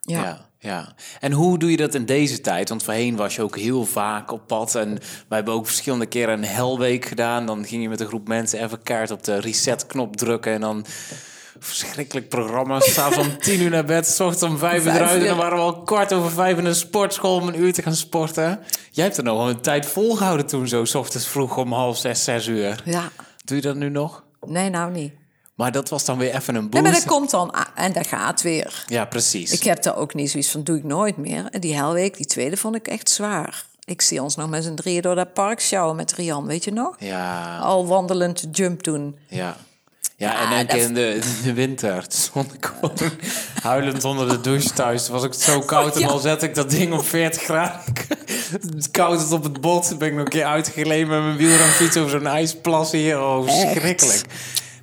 [0.00, 0.22] ja.
[0.22, 0.94] Ja, ja.
[1.20, 2.68] En hoe doe je dat in deze tijd?
[2.68, 4.74] Want voorheen was je ook heel vaak op pad.
[4.74, 7.46] En wij hebben ook verschillende keren een helweek gedaan.
[7.46, 10.52] Dan ging je met een groep mensen even kaart op de reset-knop drukken.
[10.52, 10.84] En dan
[11.58, 12.80] verschrikkelijk programma.
[12.80, 15.20] S'avonds om tien uur naar bed, s ochtends om vijf uur eruit.
[15.20, 17.82] En dan waren we al kwart over vijf in de sportschool om een uur te
[17.82, 18.60] gaan sporten.
[18.90, 21.96] Jij hebt er nog wel een tijd volgehouden toen zo, s ochtends vroeg om half
[21.98, 22.82] zes, zes uur.
[22.84, 23.08] ja.
[23.44, 24.22] Doe je dat nu nog?
[24.46, 25.12] Nee, nou niet.
[25.54, 26.82] Maar dat was dan weer even een Nee, boost.
[26.82, 28.84] maar dat komt dan en dat gaat weer.
[28.86, 29.52] Ja, precies.
[29.52, 31.46] Ik heb daar ook niet zoiets van, doe ik nooit meer.
[31.50, 33.64] En die helweek, die tweede, vond ik echt zwaar.
[33.84, 36.72] Ik zie ons nog met z'n drieën door dat park sjouwen met Rian, weet je
[36.72, 36.96] nog?
[36.98, 39.16] Ja, Al wandelend jump doen.
[39.28, 39.56] Ja.
[40.16, 42.50] Ja, Ja, en dat- keer in de, de winter gewoon
[43.62, 45.04] huilend onder de douche thuis.
[45.04, 47.80] Toen was ik zo koud en al zette ik dat ding op 40 graden.
[48.90, 49.98] Koud het op het bot.
[49.98, 53.20] Ben ik nog een keer uitgelegen met mijn wielrenfiets over zo'n ijsplas hier.
[53.22, 54.24] Oh, Echt?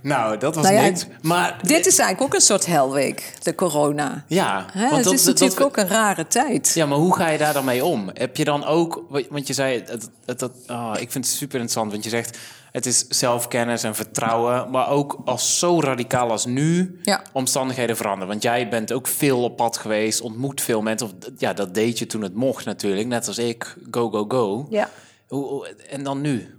[0.01, 1.05] Nou, dat was Nou ja, niks.
[1.21, 4.23] Maar Dit is eigenlijk ook een soort helweek, de corona.
[4.27, 6.71] ja, Hè, want het dat, is dat- natuurlijk dat- ook een rare tijd.
[6.73, 8.09] Ja, maar hoe ga je daar dan mee om?
[8.13, 11.53] Heb je dan ook, want je zei, het, het, het, ah, ik vind het super
[11.59, 12.37] interessant, want je zegt
[12.71, 17.21] het is zelfkennis en vertrouwen, maar ook als zo radicaal als nu Ja.
[17.33, 18.27] omstandigheden veranderen.
[18.27, 21.99] Want jij bent ook veel op pad geweest, ontmoet veel mensen, of ja, dat deed
[21.99, 24.67] je toen het mocht natuurlijk, net als ik, go, go, go.
[24.69, 24.89] Ja.
[25.27, 26.55] Hoe- en dan nu?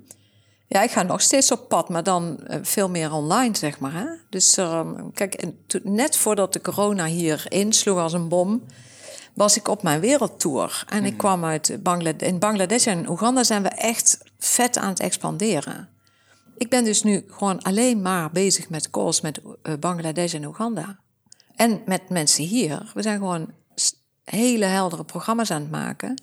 [0.70, 3.92] Ja, ik ga nog steeds op pad, maar dan eh, veel meer online, zeg maar.
[3.92, 4.06] Hè?
[4.30, 5.44] Dus ehm, kijk,
[5.82, 8.62] net voordat de corona hier insloeg als een bom,
[9.34, 10.84] was ik op mijn wereldtour.
[10.88, 12.28] En ik kwam uit Bangladesh.
[12.28, 15.88] In Bangladesh en Oeganda zijn we echt vet aan het expanderen.
[16.56, 20.98] Ik ben dus nu gewoon alleen maar bezig met calls met eh, Bangladesh en Oeganda.
[21.54, 22.90] En met mensen hier.
[22.94, 23.52] We zijn gewoon
[24.24, 26.22] hele heldere programma's aan het maken.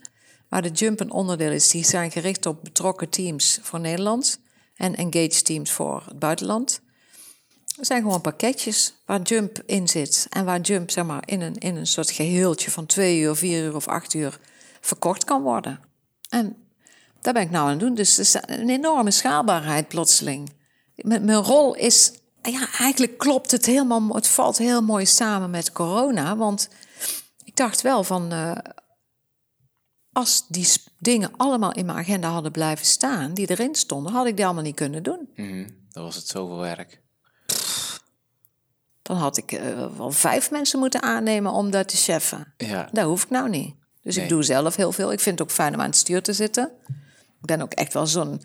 [0.56, 1.70] Waar de Jump een onderdeel is.
[1.70, 4.40] Die zijn gericht op betrokken teams voor Nederland.
[4.76, 6.82] En engaged teams voor het buitenland.
[7.78, 10.28] Er zijn gewoon pakketjes waar Jump in zit.
[10.30, 13.64] En waar Jump zeg maar, in, een, in een soort geheeltje van twee uur, vier
[13.64, 14.40] uur of acht uur
[14.82, 15.80] verkocht kan worden.
[16.30, 16.56] En
[17.22, 17.96] daar ben ik nou aan het doen.
[17.96, 20.54] Dus is een enorme schaalbaarheid plotseling.
[20.96, 25.72] Mijn, mijn rol is, ja, eigenlijk klopt het helemaal, het valt heel mooi samen met
[25.72, 26.38] corona.
[26.38, 26.70] Want
[27.44, 28.52] ik dacht wel van, eh,
[30.16, 30.68] als die
[31.00, 34.64] dingen allemaal in mijn agenda hadden blijven staan, die erin stonden, had ik die allemaal
[34.64, 35.30] niet kunnen doen.
[35.36, 37.02] Mhm, Dan was het zoveel werk.
[39.02, 42.54] Dan had ik eh, wel vijf mensen moeten aannemen om dat te cheffen.
[42.58, 43.76] Ja, Dat hoef ik nou niet.
[44.02, 44.24] Dus Nee.
[44.24, 45.12] ik doe zelf heel veel.
[45.12, 46.72] Ik vind het ook fijn om aan het stuur te zitten.
[47.40, 48.42] Ik ben ook echt wel zo'n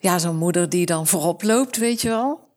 [0.00, 2.47] ja, zo'n moeder die dan voorop loopt, weet je wel.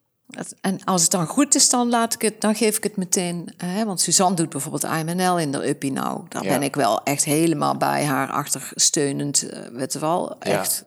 [0.61, 3.53] En als het dan goed is, dan, laat ik het, dan geef ik het meteen.
[3.57, 6.21] Hè, want Suzanne doet bijvoorbeeld IMNL in de Uppie nou.
[6.29, 6.49] Daar Ja.
[6.49, 9.49] ben ik wel echt helemaal bij haar achter steunend.
[9.49, 10.59] eh, weet je wel, Ja.
[10.59, 10.83] echt.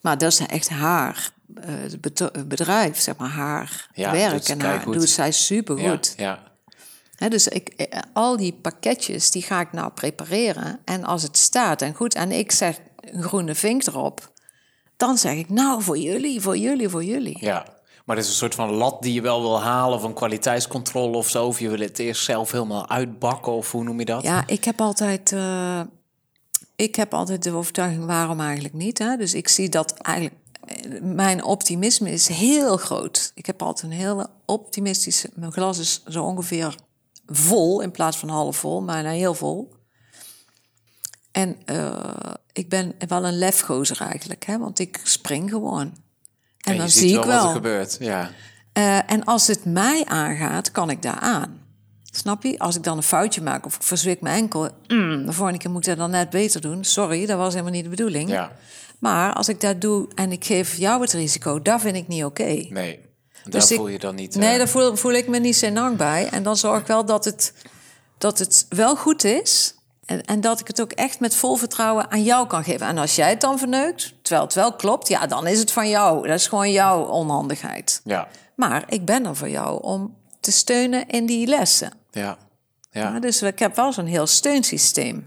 [0.00, 1.74] Maar dat is echt haar eh,
[2.46, 4.48] bedrijf, zeg maar, haar Ja, werk.
[4.48, 6.14] En haar doet zij supergoed.
[6.16, 6.38] ja,
[7.28, 10.78] dus ik, eh, al die pakketjes, die ga ik nou prepareren.
[10.84, 14.30] En als het staat en goed, en ik zeg een groene vink erop...
[14.96, 17.36] dan zeg ik, nou, voor jullie, voor jullie, voor jullie.
[17.40, 17.66] Ja,
[18.04, 21.28] maar het is een soort van lat die je wel wil halen van kwaliteitscontrole of
[21.28, 21.46] zo.
[21.46, 24.22] Of je wil het eerst zelf helemaal uitbakken of hoe noem je dat?
[24.22, 25.80] Ja, ik heb altijd, eh,
[26.76, 28.98] ik heb altijd de overtuiging, waarom eigenlijk niet?
[28.98, 29.16] Hè?
[29.16, 33.32] Dus ik zie dat eigenlijk, eh, mijn optimisme is heel groot.
[33.34, 36.74] Ik heb altijd een hele optimistische, mijn glas is zo ongeveer
[37.26, 39.72] vol in plaats van half vol, maar heel vol.
[41.32, 44.58] En eh, ik ben wel een lefgozer eigenlijk, hè?
[44.58, 46.01] want ik spring gewoon.
[46.62, 47.46] En, dan zie ik wat wel.
[47.46, 47.96] er gebeurt.
[48.00, 48.30] Ja,
[48.72, 51.60] Eh, en als het mij aangaat, kan ik daar aan.
[52.14, 52.58] Snap je?
[52.58, 54.68] Als ik dan een foutje maak of ik verzwik mijn enkel...
[54.88, 56.84] Mm, de volgende keer moet ik dat dan net beter doen.
[56.84, 58.30] Sorry, dat was helemaal niet de bedoeling.
[58.30, 58.52] ja,
[58.98, 61.62] Maar als ik dat doe en ik geef jou het risico...
[61.62, 62.66] dat vind ik niet oké.
[62.68, 63.00] nee.
[63.42, 64.34] Daar Dus voel je dan niet...
[64.34, 66.28] Nee, eh, daar voel, voel ik me niet senang bij.
[66.28, 67.52] En dan zorg ik wel dat het,
[68.18, 69.74] dat het wel goed is...
[70.04, 72.86] En, en dat ik het ook echt met vol vertrouwen aan jou kan geven.
[72.86, 75.08] En als jij het dan verneukt, terwijl het wel klopt...
[75.08, 76.26] ja, dan is het van jou.
[76.26, 78.00] Dat is gewoon jouw onhandigheid.
[78.04, 81.92] Ja, Maar ik ben er voor jou om te steunen in die lessen.
[82.10, 82.38] ja,
[82.90, 83.20] Ja, ja.
[83.20, 85.24] dus ik heb wel zo'n heel steunsysteem.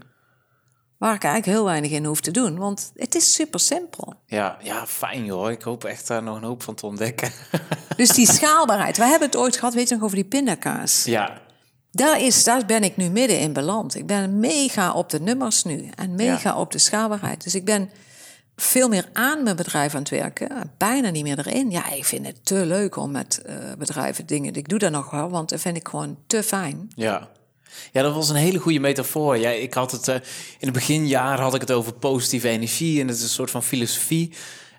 [0.98, 2.58] Waar ik eigenlijk heel weinig in hoef te doen.
[2.58, 4.14] Want het is super simpel.
[4.26, 5.50] Ja, ja, fijn joh.
[5.50, 7.32] Ik hoop echt daar nog een hoop van te ontdekken.
[7.96, 8.96] Dus die schaalbaarheid.
[8.96, 11.04] We hebben het ooit gehad, weet je nog, over die pindakaas.
[11.04, 11.40] ja,
[11.96, 13.94] Daar, is, daar ben ik nu midden in beland.
[13.96, 15.88] Ik ben mega op de nummers nu.
[15.94, 16.58] En mega Ja.
[16.60, 17.44] op de schaalbaarheid.
[17.44, 17.90] Dus ik ben
[18.56, 20.70] veel meer aan mijn bedrijf aan het werken.
[20.78, 21.70] Bijna niet meer erin.
[21.70, 24.54] Ja, ik vind het te leuk om met eh, bedrijven dingen...
[24.54, 26.88] Ik doe dat nog wel, want dat vind ik gewoon te fijn.
[26.94, 27.28] ja.
[27.92, 29.36] Ja, dat was een hele goede metafoor.
[29.38, 30.20] Ja, ik had het, eh, in
[30.66, 34.32] het beginjaar had ik het over positieve energie en het is een soort van filosofie.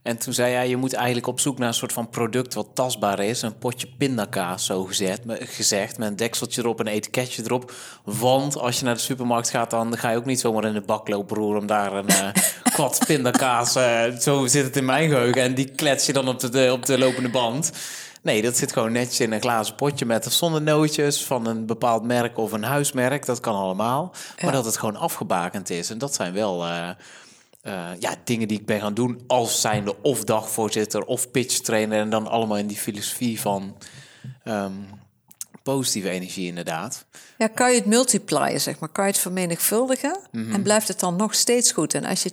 [0.08, 2.68] En toen zei jij, je moet eigenlijk op zoek naar een soort van product wat
[2.74, 3.42] tastbaar is.
[3.42, 7.72] Een potje pindakaas, zo gezegd, met, gezegd, met een dekseltje erop, een etiketje erop.
[8.04, 10.82] Want als je naar de supermarkt gaat, dan ga je ook niet zomaar in de
[10.82, 12.28] bak lopen roeren om daar een eh
[12.74, 13.76] kwad pindakaas...
[13.76, 16.86] eh, zo zit het in mijn geheugen en die klets je dan op de, op
[16.86, 17.72] de lopende band.
[18.22, 21.66] Nee, dat zit gewoon netjes in een glazen potje met of zonder nootjes van een
[21.66, 23.26] bepaald merk of een huismerk.
[23.26, 24.12] Dat kan allemaal.
[24.36, 24.52] Maar Ja.
[24.52, 25.90] dat het gewoon afgebakend is.
[25.90, 26.90] En dat zijn wel eh,
[27.68, 32.00] eh, ja, dingen die ik ben gaan doen als zijnde of dagvoorzitter of pitch trainer.
[32.00, 33.78] En dan allemaal in die filosofie van
[34.44, 34.72] ehm,
[35.64, 37.06] positieve energie inderdaad.
[37.38, 38.90] Ja, kan je het multiplyen, zeg maar?
[38.90, 40.20] Kan je het vermenigvuldigen?
[40.32, 41.94] En blijft het dan nog steeds goed?
[41.94, 42.32] En als je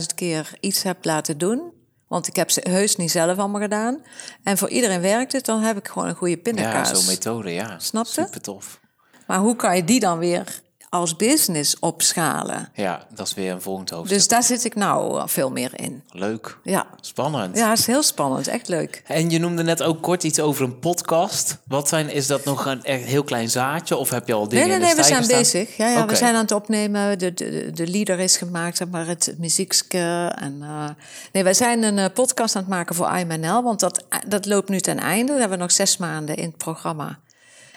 [0.00, 1.72] 200.000 keer iets hebt laten doen...
[2.08, 4.02] want ik heb ze heus niet zelf allemaal gedaan...
[4.42, 6.90] en voor iedereen werkt het, dan heb ik gewoon een goede Ja, pindakaas.
[6.90, 7.78] zo'n methode, ja.
[7.78, 8.10] Snap je?
[8.10, 8.80] Super tof.
[9.26, 10.62] maar hoe kan je die dan weer
[10.94, 12.68] als business opschalen.
[12.74, 14.18] Ja, dat is weer een volgend hoofdstuk.
[14.18, 16.02] Dus daar zit ik nou veel meer in.
[16.10, 16.58] Leuk.
[16.62, 17.56] Ja, Spannend.
[17.56, 18.48] ja is heel spannend.
[18.48, 19.02] Echt leuk.
[19.06, 21.58] En je noemde net ook kort iets over een podcast.
[21.66, 23.96] Wat zijn, is dat nog een echt heel klein zaadje?
[23.96, 25.38] Of heb je al dingen Nee, nee, in de nee, we zijn staan?
[25.38, 25.76] bezig.
[25.76, 26.06] Ja, ja.
[26.06, 27.18] We zijn aan het opnemen.
[27.18, 30.32] De, de, de leader is gemaakt, maar het muziekske.
[30.40, 30.88] En, eh,
[31.32, 33.62] nee, wij zijn een eh, podcast aan het maken voor IMNL.
[33.62, 35.32] Want dat, dat loopt nu ten einde.
[35.32, 37.18] We hebben nog zes maanden in het programma.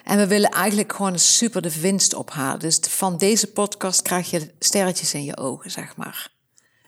[0.08, 2.60] En we willen eigenlijk gewoon super de winst ophalen.
[2.60, 6.30] Dus van deze podcast krijg je sterretjes in je ogen, zeg maar.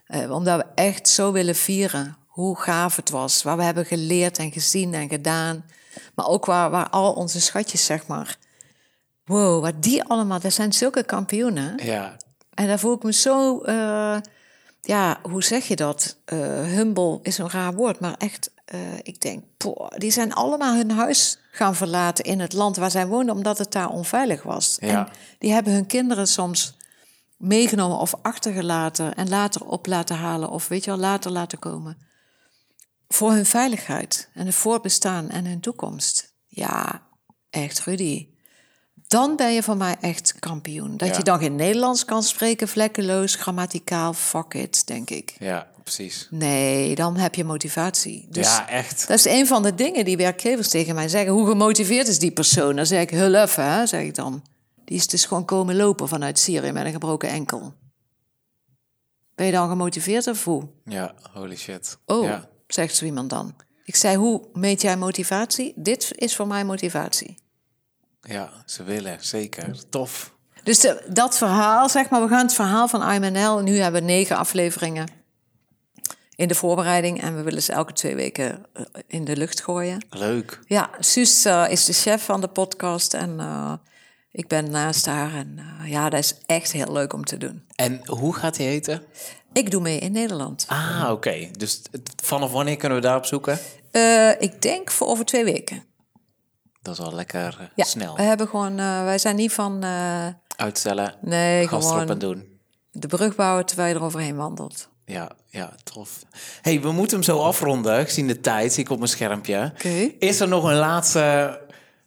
[0.06, 3.42] Eh, omdat we echt zo willen vieren hoe gaaf het was.
[3.42, 5.64] Waar we hebben geleerd en gezien en gedaan.
[6.14, 8.38] Maar ook waar, waar al onze schatjes, zeg maar.
[9.24, 11.84] Wow, wat die allemaal, dat zijn zulke kampioenen.
[11.84, 12.16] Ja,
[12.54, 14.16] En daar voel ik me zo, eh,
[14.80, 16.16] ja, hoe zeg je dat?
[16.24, 20.74] Eh, humble is een raar woord, maar echt, eh, ik denk, poh, die zijn allemaal
[20.76, 24.76] hun huis gaan verlaten in het land waar zij woonden, omdat het daar onveilig was.
[24.80, 24.88] Ja.
[25.06, 26.76] En die hebben hun kinderen soms
[27.36, 31.98] meegenomen of achtergelaten en later op laten halen of weet je wel, later laten komen.
[33.08, 36.34] Voor hun veiligheid en hun voortbestaan en hun toekomst.
[36.46, 37.02] Ja,
[37.50, 38.28] echt Rudy.
[38.94, 40.96] Dan ben je voor mij echt kampioen.
[40.96, 41.16] Dat Ja.
[41.16, 45.36] je dan geen Nederlands kan spreken, vlekkeloos, grammaticaal, fuck it, denk ik.
[45.38, 46.26] ja, precies.
[46.30, 48.26] Nee, dan heb je motivatie.
[48.30, 49.08] Dus ja, echt.
[49.08, 51.32] dat is een van de dingen die werkgevers tegen mij zeggen.
[51.32, 52.76] Hoe gemotiveerd is die persoon?
[52.76, 54.42] Dan zeg ik, hulp, hè, zeg ik dan.
[54.84, 57.74] Die is dus gewoon komen lopen vanuit Syrië met een gebroken enkel.
[59.34, 60.68] Ben je dan gemotiveerd of hoe?
[60.84, 61.98] Ja, holy shit.
[62.06, 62.48] Oh, Ja.
[62.66, 63.54] zegt zo iemand dan.
[63.84, 65.72] Ik zei, hoe meet jij motivatie?
[65.76, 67.38] Dit is voor mij motivatie.
[68.20, 69.88] ja, ze willen, zeker.
[69.88, 70.34] Tof.
[70.62, 73.58] Dus de- dat verhaal, zeg maar, we gaan het verhaal van IMNL.
[73.62, 75.08] Nu hebben we negen afleveringen
[76.40, 77.22] in de voorbereiding.
[77.22, 80.04] En we willen ze elke twee weken eh, in de lucht gooien.
[80.10, 80.60] Leuk.
[80.66, 83.14] Ja, Suus eh, is de chef van de podcast.
[83.14, 83.72] En eh,
[84.32, 85.34] ik ben naast haar.
[85.34, 87.64] En ja, dat is echt heel leuk om te doen.
[87.74, 89.02] En hoe gaat hij heten?
[89.52, 90.64] Ik doe mee in Nederland.
[90.68, 91.48] Ah, oké.
[91.58, 91.82] Dus
[92.22, 93.58] vanaf wanneer kunnen we daarop zoeken?
[94.38, 95.84] Ik denk voor over twee weken.
[96.82, 98.16] Dat is wel lekker Ja, snel.
[98.16, 99.84] we hebben gewoon, wij zijn niet van,
[100.56, 102.60] Uitstellen, nee, gewoon doen.
[102.92, 104.88] de brug bouwen terwijl je er overheen wandelt.
[105.04, 106.18] Ja, ja, tof.
[106.62, 109.72] hey, we moeten hem zo afronden, gezien de tijd, zie ik op mijn schermpje.
[109.74, 109.88] Oké.
[110.18, 111.60] Is er nog een laatste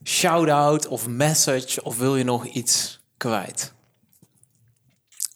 [0.03, 3.73] shout-out of message, of wil je nog iets kwijt?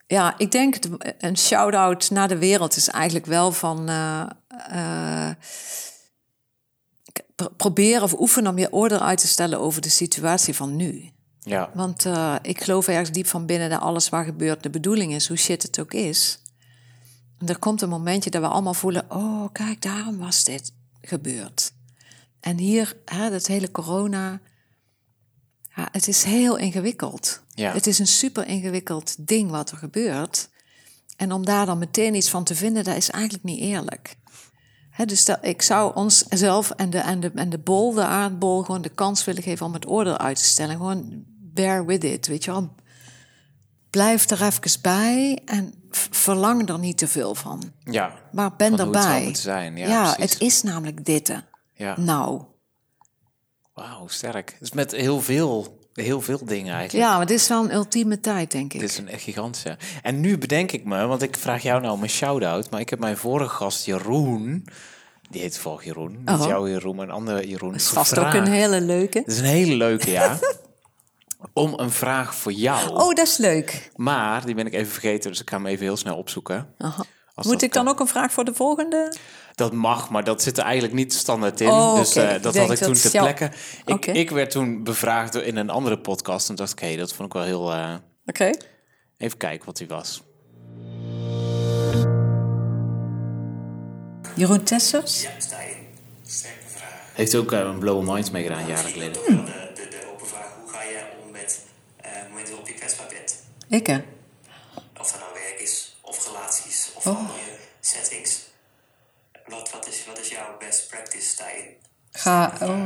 [0.07, 3.89] Ja, ik denk de- een shout-out naar de wereld is eigenlijk wel van
[7.35, 11.09] pro- proberen of oefenen om je oordeel uit te stellen over de situatie van nu.
[11.39, 15.13] Ja, Want eh, ik geloof ergens diep van binnen dat alles waar gebeurt de bedoeling
[15.13, 16.39] is, hoe shit het ook is.
[17.45, 21.73] Er komt een momentje dat we allemaal voelen, oh kijk, daarom was dit gebeurd.
[22.39, 24.39] En hier, hè, dat hele corona,
[25.75, 27.41] ja, het is heel ingewikkeld.
[27.53, 27.73] Ja.
[27.73, 30.49] Het is een super ingewikkeld ding wat er gebeurt.
[31.15, 34.15] En om daar dan meteen iets van te vinden, dat is eigenlijk niet eerlijk.
[34.89, 38.63] Hè, dus dat, ik zou onszelf en de, en, de, en de bol, de aardbol,
[38.63, 40.75] gewoon de kans willen geven om het oordeel uit te stellen.
[40.75, 42.75] Gewoon bear with it, weet je wel.
[43.89, 47.71] Blijf er even bij en verlang er niet te veel van.
[47.83, 48.13] ja.
[48.31, 49.23] Maar ben Van het erbij.
[49.23, 50.33] moeten zijn, ja, precies.
[50.33, 51.33] het is namelijk dit.
[51.73, 51.97] ja.
[51.99, 52.41] Nou,
[53.73, 54.57] Wauw, sterk.
[54.59, 57.05] Dus met heel veel, heel veel dingen eigenlijk.
[57.09, 58.79] ja, maar dit is wel een ultieme tijd, denk ik.
[58.79, 59.77] Dit is een echt gigantische.
[60.01, 62.89] En nu bedenk ik me, want ik vraag jou nou om een shout-out, maar ik
[62.89, 64.67] heb mijn vorige gast Jeroen,
[65.29, 66.47] die heet volg Jeroen, niet Oh.
[66.47, 67.71] jouw Jeroen, een andere Jeroen.
[67.71, 69.19] Dat is vast ook een hele leuke.
[69.25, 70.39] Dat is een hele leuke, ja.
[71.57, 72.89] om een vraag voor jou.
[72.89, 73.91] Oh, dat is leuk.
[73.95, 76.73] Maar die ben ik even vergeten, dus ik ga hem even heel snel opzoeken.
[76.77, 77.03] Aha.
[77.33, 77.93] Als Moet ik dan kan.
[77.93, 79.13] ook een vraag voor de volgende?
[79.55, 81.67] Dat mag, maar dat zit er eigenlijk niet standaard in.
[81.69, 83.55] Oh, dus eh, Ik dat denk had ik dat toen ter jou- plekke.
[83.85, 86.49] Ik, ik werd toen bevraagd door- in een andere podcast.
[86.49, 87.73] En dacht ik, hé, dat vond ik wel heel...
[87.73, 87.93] eh,
[88.25, 88.51] Oké.
[89.17, 90.21] even kijken wat die was.
[94.35, 95.21] Jeroen Tessers?
[95.21, 95.75] Ja, Stijn.
[96.25, 97.01] Sterke vraag.
[97.13, 99.13] Heeft ook eh, een Blow Minds meegedaan, jaren geleden.
[99.13, 99.21] De,
[99.75, 101.61] de, de open vraag, hoe ga je om met
[101.97, 103.43] eh, momenten waarop je kwetsbaar bent?
[103.69, 103.97] Ik, hè?
[104.99, 107.17] Of dat nou werk is, of relaties, of Oh.
[107.17, 107.33] andere
[107.79, 108.45] settings.
[109.47, 111.65] Wat, wat, is, wat is jouw best practice, Stijn?
[112.11, 112.53] Ga...
[112.61, 112.81] Oh.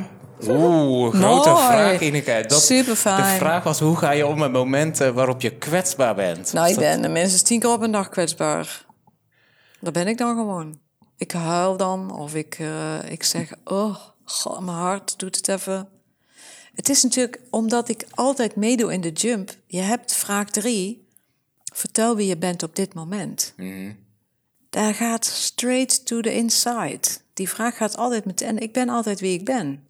[0.47, 1.65] Oeh, grote Mooi.
[1.65, 2.43] vraag, Ineke.
[2.47, 3.15] Dat, Superfijn.
[3.33, 6.53] De vraag was, hoe ga je om met momenten waarop je kwetsbaar bent?
[6.53, 8.85] Nou, ik dat- ben minstens tien keer op een dag kwetsbaar.
[9.79, 10.79] Daar ben ik dan gewoon.
[11.17, 15.89] Ik huil dan, of ik, eh, ik zeg, oh, god, mijn hart doet het even.
[16.73, 19.55] Het is natuurlijk omdat ik altijd meedoe in de jump.
[19.67, 21.07] Je hebt vraag drie,
[21.73, 23.53] vertel wie je bent op dit moment.
[24.69, 27.07] Daar gaat straight to the inside.
[27.33, 29.87] Die vraag gaat altijd met, en ik ben altijd wie ik ben.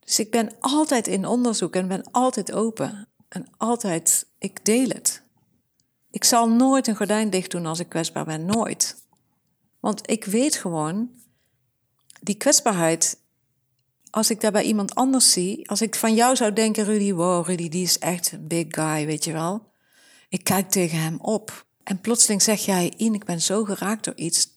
[0.00, 3.08] Dus ik ben altijd in onderzoek en ben altijd open.
[3.28, 5.22] En altijd ik deel het.
[6.10, 8.44] Ik zal nooit een gordijn dicht doen als ik kwetsbaar ben.
[8.44, 9.06] Nooit.
[9.80, 11.10] Want ik weet gewoon,
[12.20, 13.18] die kwetsbaarheid,
[14.12, 17.46] als ik daar bij iemand anders zie, als ik van jou zou denken, Rudy, wow,
[17.46, 19.70] Rudy, die is echt een big guy, weet je wel.
[20.28, 21.66] Ik kijk tegen hem op.
[21.84, 24.48] En plotseling zeg jij, Ien, ik ben zo geraakt door iets.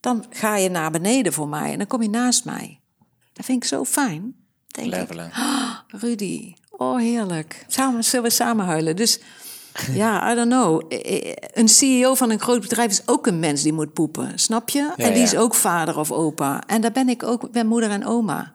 [0.00, 2.80] Dan ga je naar beneden voor mij en dan kom je naast mij.
[3.32, 4.34] Dat vind ik zo fijn.
[4.66, 5.30] Denk ik, Levelen.
[5.32, 7.64] "Ah, Rudy, oh heerlijk.
[7.68, 8.96] Samen zullen we samen huilen.
[8.96, 9.20] Dus
[10.02, 10.82] ja, I don't know.
[11.52, 14.78] Een CEO van een groot bedrijf is ook een mens die moet poepen, snap je?
[14.78, 15.24] Ja, en die ja.
[15.24, 16.62] is ook vader of opa.
[16.66, 18.52] En daar ben ik ook, ben moeder en oma.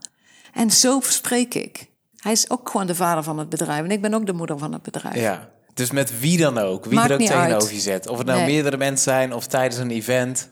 [0.58, 1.90] En zo spreek ik.
[2.18, 3.84] Hij is ook gewoon de vader van het bedrijf.
[3.84, 5.16] En ik ben ook de moeder van het bedrijf.
[5.16, 5.50] Ja.
[5.74, 6.86] Dus met wie dan ook.
[6.86, 8.08] Wie Maakt er ook tegenover je zet.
[8.08, 8.48] Of het nou Nee.
[8.48, 10.50] meerdere mensen zijn of tijdens een event.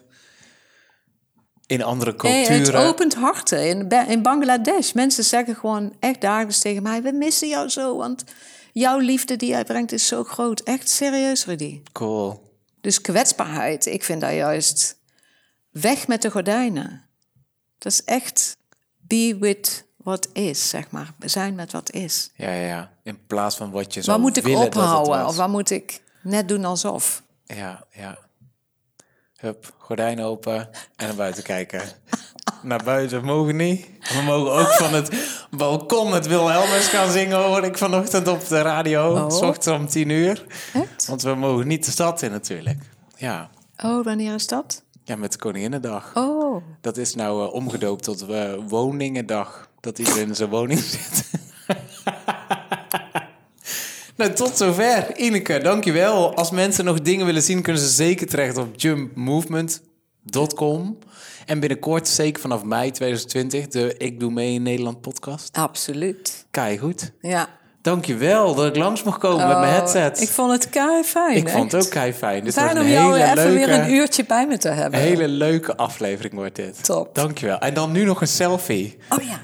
[1.68, 2.80] In andere Nee, culturen.
[2.82, 3.68] het opent harten.
[3.68, 7.02] In, in Bangladesh, mensen zeggen gewoon echt dagelijks tegen mij...
[7.02, 8.24] we missen jou zo, want
[8.74, 10.60] jouw liefde die jij brengt is zo groot.
[10.60, 11.82] Echt serieus, Rudy.
[11.92, 12.54] Cool.
[12.82, 15.00] Dus kwetsbaarheid, ik vind dat juist
[15.72, 17.10] weg met de gordijnen.
[17.78, 18.58] Dat is echt
[18.98, 21.14] be with what is, zeg maar.
[21.20, 22.32] Zijn met wat is.
[22.36, 22.92] Ja, ja, ja.
[23.04, 25.28] In plaats van wat je zou Waar moet ik willen ophouden?
[25.28, 27.24] Of waar moet ik net doen alsof?
[27.46, 28.18] Ja, ja.
[29.36, 31.82] Hup, gordijn open en naar buiten kijken.
[32.62, 33.88] naar buiten mogen niet.
[34.14, 38.62] We mogen ook van het balkon het Wilhelmus gaan zingen, hoor ik vanochtend op de
[38.62, 39.14] radio.
[39.16, 39.32] Oh.
[39.32, 40.46] S ochtends om tien uur.
[40.74, 41.06] Echt?
[41.06, 42.80] Want we mogen niet de stad in natuurlijk.
[43.16, 43.50] Ja,
[43.84, 44.84] Oh, wanneer is dat?
[45.04, 46.12] ja met de Koninginnedag.
[46.14, 49.70] Oh, Dat is nou eh, omgedoopt tot eh, Woningendag.
[49.86, 51.24] Dat iedereen in zijn woning zit.
[54.16, 55.18] nou, tot zover.
[55.18, 56.36] Ineke, dankjewel.
[56.36, 60.98] Als mensen nog dingen willen zien, kunnen ze zeker terecht op jumpmovement.com.
[61.46, 65.58] En binnenkort, zeker vanaf mei 2020, de Ik Doe Mee in Nederland podcast.
[65.58, 66.46] absoluut.
[66.52, 67.12] Kei goed.
[67.22, 67.48] Ja.
[67.82, 70.22] Dankjewel dat ik langs mocht komen met mijn Oh, headset.
[70.22, 71.36] Ik vond het kei fijn.
[71.36, 72.44] Ik vond het ook kei fijn.
[72.44, 73.54] Dit Fijn om een jou hele even leuke...
[73.54, 75.00] weer een uurtje bij me te hebben.
[75.00, 76.84] Een hele leuke aflevering wordt dit.
[76.84, 77.16] Top.
[77.16, 77.60] Dankjewel.
[77.60, 78.98] En dan nu nog een selfie.
[79.10, 79.40] Oh ja.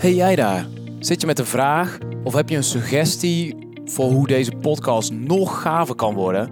[0.00, 0.66] Hey jij daar,
[0.98, 5.62] zit je met een vraag of heb je een suggestie voor hoe deze podcast nog
[5.62, 6.48] gaver kan worden?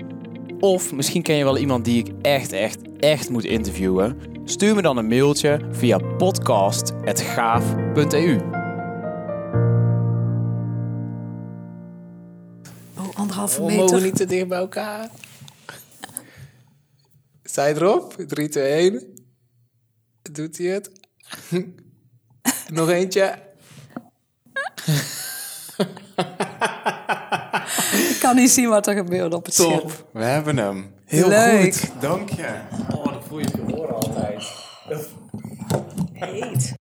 [0.60, 4.18] Of misschien ken je wel iemand die ik echt, echt, echt moet interviewen?
[4.44, 8.40] Stuur me dan een mailtje via podcast.gaaf.eu.
[12.96, 13.84] Oh, anderhalve We meter.
[13.84, 15.10] mogen niet te dicht bij elkaar.
[17.42, 18.14] Je erop?
[18.26, 19.04] 3, 2, 1.
[20.32, 20.90] Doet hij het?
[22.72, 23.34] Nog eentje.
[27.92, 29.78] Ik kan niet zien wat er gebeurt op het scherm.
[29.80, 30.06] Top.
[30.12, 30.94] We hebben hem.
[31.04, 31.74] Heel Leuk.
[31.76, 31.90] goed.
[32.00, 32.48] Dank je.
[32.94, 34.44] Oh, dat voel je je oren altijd.
[36.12, 36.77] Heet.